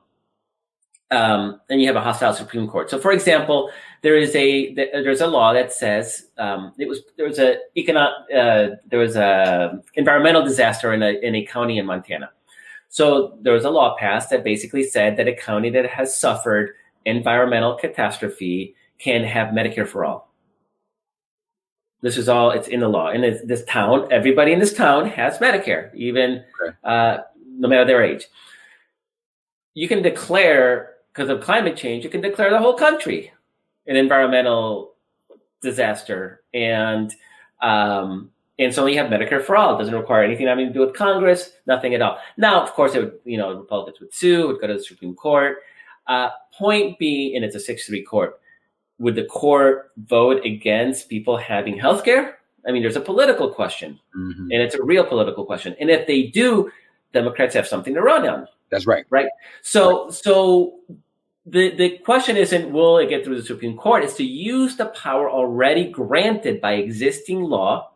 Um, 1.11 1.59
and 1.69 1.81
you 1.81 1.87
have 1.87 1.95
a 1.95 2.01
hostile 2.01 2.33
Supreme 2.33 2.67
Court. 2.67 2.89
So, 2.89 2.99
for 2.99 3.11
example, 3.11 3.71
there 4.03 4.15
is 4.15 4.35
a 4.35 4.73
there's 4.75 5.21
a 5.21 5.27
law 5.27 5.53
that 5.53 5.73
says 5.73 6.27
um, 6.37 6.73
it 6.77 6.87
was 6.87 7.01
there 7.17 7.27
was 7.27 7.39
a 7.39 7.57
economic 7.75 8.13
uh, 8.35 8.75
there 8.87 8.99
was 8.99 9.15
a 9.15 9.81
environmental 9.95 10.43
disaster 10.43 10.93
in 10.93 11.01
a 11.01 11.11
in 11.21 11.35
a 11.35 11.45
county 11.45 11.79
in 11.79 11.85
Montana. 11.85 12.29
So 12.89 13.37
there 13.41 13.53
was 13.53 13.65
a 13.65 13.69
law 13.69 13.95
passed 13.97 14.31
that 14.31 14.43
basically 14.43 14.83
said 14.83 15.15
that 15.17 15.27
a 15.27 15.35
county 15.35 15.69
that 15.69 15.85
has 15.85 16.17
suffered 16.17 16.71
environmental 17.05 17.75
catastrophe 17.75 18.75
can 18.97 19.23
have 19.23 19.53
Medicare 19.53 19.87
for 19.87 20.03
all. 20.03 20.33
This 22.01 22.17
is 22.17 22.29
all 22.29 22.51
it's 22.51 22.67
in 22.67 22.79
the 22.79 22.87
law. 22.87 23.09
In 23.11 23.21
this, 23.21 23.41
this 23.43 23.63
town, 23.65 24.07
everybody 24.11 24.53
in 24.53 24.59
this 24.59 24.73
town 24.73 25.07
has 25.09 25.37
Medicare, 25.37 25.93
even 25.93 26.43
uh, 26.83 27.19
no 27.45 27.67
matter 27.67 27.85
their 27.85 28.03
age. 28.03 28.27
You 29.73 29.87
can 29.87 30.01
declare 30.01 30.95
because 31.13 31.29
of 31.29 31.41
climate 31.41 31.75
change, 31.75 32.03
you 32.03 32.09
can 32.09 32.21
declare 32.21 32.49
the 32.49 32.59
whole 32.59 32.73
country 32.73 33.31
an 33.87 33.95
environmental 33.95 34.93
disaster, 35.61 36.41
and 36.53 37.13
um, 37.61 38.31
and 38.59 38.73
so 38.73 38.85
you 38.85 38.97
have 38.97 39.09
Medicare 39.09 39.41
for 39.41 39.55
all. 39.55 39.75
It 39.75 39.79
doesn't 39.79 39.95
require 39.95 40.23
anything 40.23 40.47
having 40.47 40.67
to 40.67 40.73
do 40.73 40.81
with 40.81 40.93
Congress, 40.93 41.53
nothing 41.65 41.95
at 41.95 42.01
all. 42.01 42.19
Now, 42.37 42.61
of 42.61 42.73
course, 42.73 42.93
it 42.93 42.99
would, 42.99 43.19
you 43.23 43.37
know, 43.37 43.53
Republicans 43.53 44.01
would 44.01 44.13
sue, 44.13 44.47
would 44.47 44.59
go 44.59 44.67
to 44.67 44.73
the 44.73 44.83
Supreme 44.83 45.15
Court. 45.15 45.57
Uh, 46.07 46.29
point 46.57 46.99
being, 46.99 47.35
and 47.35 47.45
it's 47.45 47.55
a 47.55 47.59
6 47.59 47.85
3 47.85 48.03
court, 48.03 48.39
would 48.97 49.15
the 49.15 49.25
court 49.25 49.91
vote 49.97 50.45
against 50.45 51.07
people 51.07 51.37
having 51.37 51.77
health 51.77 52.03
care? 52.03 52.39
I 52.67 52.71
mean, 52.71 52.81
there's 52.81 52.97
a 52.97 53.01
political 53.01 53.49
question, 53.49 53.97
mm-hmm. 54.15 54.51
and 54.51 54.61
it's 54.61 54.75
a 54.75 54.83
real 54.83 55.05
political 55.05 55.45
question. 55.45 55.75
And 55.79 55.89
if 55.89 56.05
they 56.05 56.23
do, 56.23 56.69
Democrats 57.13 57.55
have 57.55 57.67
something 57.67 57.93
to 57.93 58.01
run 58.01 58.27
on. 58.27 58.47
That's 58.69 58.85
right. 58.85 59.05
Right. 59.09 59.29
So, 59.61 60.05
right. 60.05 60.13
so 60.13 60.79
the, 61.45 61.75
the 61.75 61.97
question 61.99 62.35
isn't 62.35 62.71
will 62.71 62.97
it 62.97 63.09
get 63.09 63.23
through 63.23 63.37
the 63.37 63.47
Supreme 63.47 63.77
Court? 63.77 64.03
It's 64.03 64.15
to 64.15 64.25
use 64.25 64.75
the 64.75 64.87
power 64.87 65.29
already 65.29 65.89
granted 65.89 66.59
by 66.59 66.73
existing 66.73 67.41
law 67.43 67.91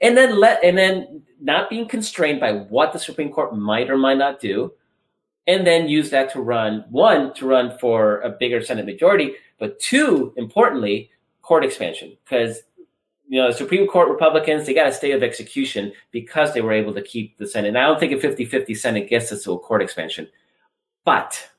and 0.00 0.16
then 0.16 0.38
let 0.38 0.62
and 0.64 0.76
then 0.76 1.22
not 1.40 1.70
being 1.70 1.88
constrained 1.88 2.40
by 2.40 2.52
what 2.52 2.92
the 2.92 2.98
Supreme 2.98 3.32
Court 3.32 3.56
might 3.56 3.90
or 3.90 3.96
might 3.96 4.18
not 4.18 4.40
do, 4.40 4.72
and 5.46 5.66
then 5.66 5.88
use 5.88 6.10
that 6.10 6.32
to 6.32 6.40
run 6.40 6.84
one 6.90 7.34
to 7.34 7.46
run 7.46 7.76
for 7.78 8.20
a 8.20 8.30
bigger 8.30 8.62
Senate 8.62 8.86
majority, 8.86 9.34
but 9.58 9.78
two, 9.80 10.32
importantly, 10.36 11.10
court 11.42 11.64
expansion 11.64 12.16
because 12.24 12.62
you 13.28 13.40
know, 13.40 13.50
Supreme 13.50 13.86
Court 13.86 14.08
Republicans, 14.08 14.64
they 14.64 14.72
got 14.72 14.86
a 14.86 14.92
stay 14.92 15.12
of 15.12 15.22
execution 15.22 15.92
because 16.12 16.54
they 16.54 16.62
were 16.62 16.72
able 16.72 16.94
to 16.94 17.02
keep 17.02 17.36
the 17.36 17.46
Senate. 17.46 17.68
And 17.68 17.78
I 17.78 17.86
don't 17.86 18.00
think 18.00 18.12
a 18.12 18.18
50 18.18 18.46
50 18.46 18.74
Senate 18.74 19.08
gets 19.08 19.30
us 19.30 19.42
to 19.44 19.52
a 19.52 19.58
court 19.58 19.82
expansion. 19.82 20.28
But 21.04 21.50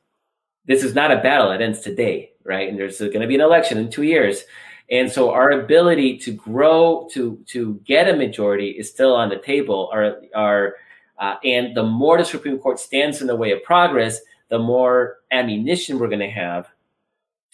this 0.66 0.84
is 0.84 0.96
not 0.96 1.12
a 1.12 1.22
battle 1.22 1.50
that 1.50 1.62
ends 1.62 1.82
today, 1.82 2.32
right? 2.44 2.68
And 2.68 2.78
there's 2.78 2.98
going 3.00 3.22
to 3.22 3.28
be 3.28 3.36
an 3.36 3.42
election 3.42 3.78
in 3.78 3.90
two 3.90 4.04
years. 4.04 4.44
And 4.92 5.12
so 5.12 5.32
our 5.32 5.52
ability 5.52 6.18
to 6.20 6.32
grow 6.32 7.08
to 7.12 7.40
to 7.48 7.80
get 7.86 8.10
a 8.10 8.16
majority 8.16 8.70
is 8.70 8.90
still 8.90 9.16
on 9.16 9.30
the 9.30 9.38
table. 9.38 9.90
Our 9.94 10.18
our 10.36 10.76
uh, 11.20 11.36
and 11.44 11.76
the 11.76 11.84
more 11.84 12.18
the 12.18 12.26
Supreme 12.26 12.58
Court 12.58 12.80
stands 12.80 13.22
in 13.22 13.28
the 13.28 13.36
way 13.36 13.52
of 13.52 13.62
progress, 13.64 14.20
the 14.50 14.60
more 14.60 15.18
ammunition 15.32 16.00
we're 16.00 16.08
going 16.08 16.20
to 16.20 16.30
have 16.30 16.68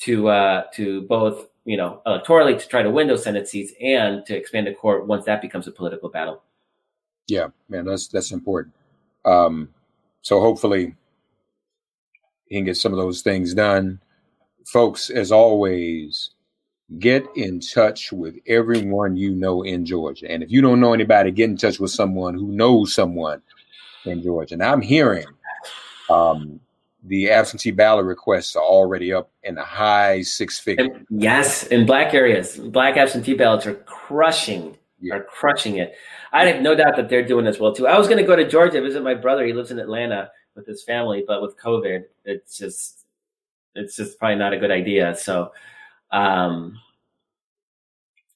to 0.02 0.30
uh, 0.30 0.64
to 0.76 1.02
both 1.04 1.50
you 1.66 1.76
know 1.76 2.02
electorally 2.08 2.58
to 2.60 2.68
try 2.68 2.82
to 2.82 2.90
win 2.90 3.08
those 3.08 3.24
Senate 3.24 3.48
seats 3.48 3.74
and 3.82 4.26
to 4.26 4.36
expand 4.36 4.68
the 4.68 4.74
court 4.74 5.08
once 5.08 5.26
that 5.26 5.42
becomes 5.42 5.68
a 5.68 5.72
political 5.72 6.10
battle. 6.10 6.42
Yeah, 7.28 7.48
man, 7.68 7.86
that's 7.86 8.08
that's 8.08 8.32
important. 8.32 8.74
Um, 9.26 9.70
so 10.22 10.40
hopefully 10.40 10.96
he 12.48 12.56
can 12.56 12.66
get 12.66 12.78
some 12.78 12.94
of 12.94 12.98
those 12.98 13.22
things 13.22 13.54
done. 13.54 14.00
Folks, 14.66 15.10
as 15.10 15.32
always, 15.32 16.32
get 17.00 17.26
in 17.36 17.60
touch 17.60 18.12
with 18.12 18.36
everyone 18.48 19.18
you 19.18 19.32
know 19.36 19.64
in 19.64 19.86
Georgia. 19.86 20.30
And 20.30 20.44
if 20.44 20.52
you 20.52 20.62
don't 20.62 20.80
know 20.80 20.94
anybody, 20.94 21.32
get 21.32 21.50
in 21.50 21.58
touch 21.58 21.80
with 21.80 21.92
someone 21.92 22.34
who 22.36 22.48
knows 22.48 22.94
someone 22.94 23.42
in 24.06 24.22
Georgia. 24.22 24.54
And 24.54 24.64
I'm 24.64 24.82
hearing 24.82 25.26
um, 26.10 26.60
the 27.04 27.32
absentee 27.32 27.72
ballot 27.72 28.06
requests 28.06 28.56
are 28.56 28.64
already 28.64 29.14
up 29.14 29.32
in 29.44 29.56
the 29.56 29.64
high 29.64 30.22
six 30.22 30.60
figures. 30.60 30.90
Yes, 31.10 31.68
in 31.68 31.86
black 31.86 32.14
areas, 32.14 32.58
black 32.58 32.98
absentee 32.98 33.34
ballots 33.34 33.66
are 33.66 33.76
crushing, 33.76 34.78
yeah. 35.00 35.16
are 35.16 35.24
crushing 35.24 35.78
it. 35.78 35.96
I 36.34 36.46
have 36.46 36.62
no 36.62 36.76
doubt 36.76 36.96
that 36.98 37.10
they're 37.10 37.26
doing 37.26 37.48
as 37.48 37.60
well 37.60 37.74
too. 37.74 37.88
I 37.88 37.98
was 37.98 38.08
going 38.08 38.20
to 38.20 38.28
go 38.28 38.36
to 38.36 38.48
Georgia 38.48 38.82
visit 38.82 39.04
my 39.04 39.14
brother. 39.14 39.46
He 39.46 39.54
lives 39.54 39.72
in 39.72 39.80
Atlanta 39.80 40.30
with 40.56 40.68
his 40.68 40.84
family, 40.84 41.24
but 41.28 41.42
with 41.42 41.58
COVID, 41.58 42.04
it's 42.26 42.58
just 42.58 43.06
it's 43.74 43.96
just 43.96 44.20
probably 44.20 44.38
not 44.38 44.54
a 44.54 44.58
good 44.58 44.72
idea. 44.72 45.16
So 45.16 45.52
um, 46.12 46.80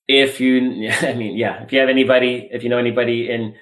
if 0.08 0.41
you, 0.41 0.89
I 1.01 1.13
mean, 1.13 1.38
yeah, 1.38 1.63
if 1.63 1.71
you 1.71 1.79
have 1.79 1.89
anybody, 1.89 2.49
if 2.51 2.63
you 2.63 2.69
know 2.69 2.77
anybody 2.77 3.29
in 3.29 3.55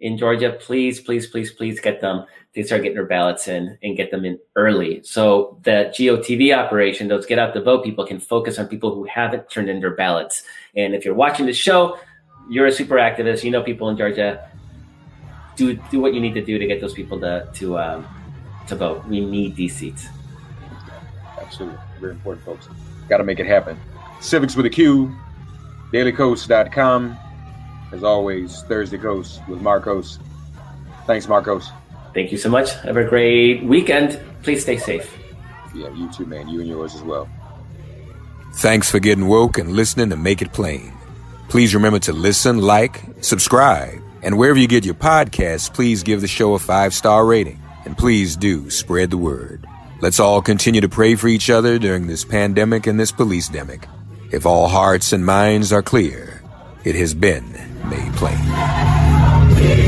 in 0.00 0.16
Georgia, 0.16 0.56
please, 0.60 1.00
please, 1.00 1.26
please, 1.26 1.50
please 1.50 1.80
get 1.80 2.00
them 2.00 2.24
to 2.54 2.62
start 2.62 2.82
getting 2.82 2.94
their 2.94 3.04
ballots 3.04 3.48
in 3.48 3.76
and 3.82 3.96
get 3.96 4.12
them 4.12 4.24
in 4.24 4.38
early. 4.54 5.02
So 5.02 5.58
the 5.64 5.92
GOTV 5.92 6.56
operation, 6.56 7.08
those 7.08 7.26
get 7.26 7.40
out 7.40 7.52
the 7.52 7.60
vote 7.60 7.82
people, 7.82 8.06
can 8.06 8.20
focus 8.20 8.60
on 8.60 8.68
people 8.68 8.94
who 8.94 9.04
haven't 9.04 9.50
turned 9.50 9.68
in 9.68 9.80
their 9.80 9.94
ballots. 9.94 10.44
And 10.76 10.94
if 10.94 11.04
you're 11.04 11.14
watching 11.14 11.46
the 11.46 11.52
show, 11.52 11.98
you're 12.48 12.66
a 12.66 12.72
super 12.72 12.94
activist. 12.94 13.42
You 13.42 13.50
know 13.50 13.62
people 13.62 13.88
in 13.88 13.96
Georgia. 13.96 14.48
Do 15.56 15.74
do 15.90 16.00
what 16.00 16.14
you 16.14 16.20
need 16.20 16.34
to 16.34 16.44
do 16.44 16.56
to 16.56 16.66
get 16.66 16.80
those 16.80 16.94
people 16.94 17.18
to 17.20 17.48
to 17.54 17.78
um, 17.78 18.06
to 18.68 18.76
vote. 18.76 19.04
We 19.06 19.20
need 19.20 19.56
these 19.56 19.74
seats. 19.74 20.06
Absolutely, 21.40 21.78
very 22.00 22.12
important, 22.12 22.44
folks. 22.44 22.68
Got 23.08 23.18
to 23.18 23.24
make 23.24 23.40
it 23.40 23.46
happen. 23.46 23.78
Civics 24.20 24.56
with 24.56 24.66
a 24.66 24.70
Q, 24.70 25.14
dailykos.com. 25.92 27.16
As 27.92 28.04
always, 28.04 28.62
Thursday 28.62 28.98
Coast 28.98 29.40
with 29.48 29.60
Markos. 29.60 30.18
Thanks, 31.06 31.26
Markos. 31.26 31.70
Thank 32.12 32.32
you 32.32 32.38
so 32.38 32.50
much. 32.50 32.74
Have 32.80 32.96
a 32.96 33.04
great 33.04 33.62
weekend. 33.64 34.20
Please 34.42 34.62
stay 34.62 34.76
safe. 34.76 35.16
Yeah, 35.74 35.88
you 35.94 36.10
too, 36.12 36.26
man. 36.26 36.48
You 36.48 36.60
and 36.60 36.68
yours 36.68 36.94
as 36.94 37.02
well. 37.02 37.28
Thanks 38.54 38.90
for 38.90 38.98
getting 38.98 39.28
woke 39.28 39.58
and 39.58 39.72
listening 39.72 40.10
to 40.10 40.16
Make 40.16 40.42
It 40.42 40.52
Plain. 40.52 40.92
Please 41.48 41.74
remember 41.74 41.98
to 42.00 42.12
listen, 42.12 42.58
like, 42.58 43.02
subscribe, 43.20 44.02
and 44.22 44.36
wherever 44.36 44.58
you 44.58 44.66
get 44.66 44.84
your 44.84 44.94
podcasts, 44.94 45.72
please 45.72 46.02
give 46.02 46.20
the 46.20 46.28
show 46.28 46.54
a 46.54 46.58
five 46.58 46.92
star 46.92 47.24
rating. 47.24 47.60
And 47.84 47.96
please 47.96 48.36
do 48.36 48.68
spread 48.68 49.10
the 49.10 49.16
word. 49.16 49.64
Let's 50.00 50.20
all 50.20 50.40
continue 50.40 50.80
to 50.80 50.88
pray 50.88 51.16
for 51.16 51.26
each 51.26 51.50
other 51.50 51.76
during 51.76 52.06
this 52.06 52.24
pandemic 52.24 52.86
and 52.86 53.00
this 53.00 53.10
police 53.10 53.48
demic. 53.48 53.86
If 54.30 54.46
all 54.46 54.68
hearts 54.68 55.12
and 55.12 55.26
minds 55.26 55.72
are 55.72 55.82
clear, 55.82 56.40
it 56.84 56.94
has 56.94 57.14
been 57.14 57.50
made 57.88 58.12
plain. 58.14 59.87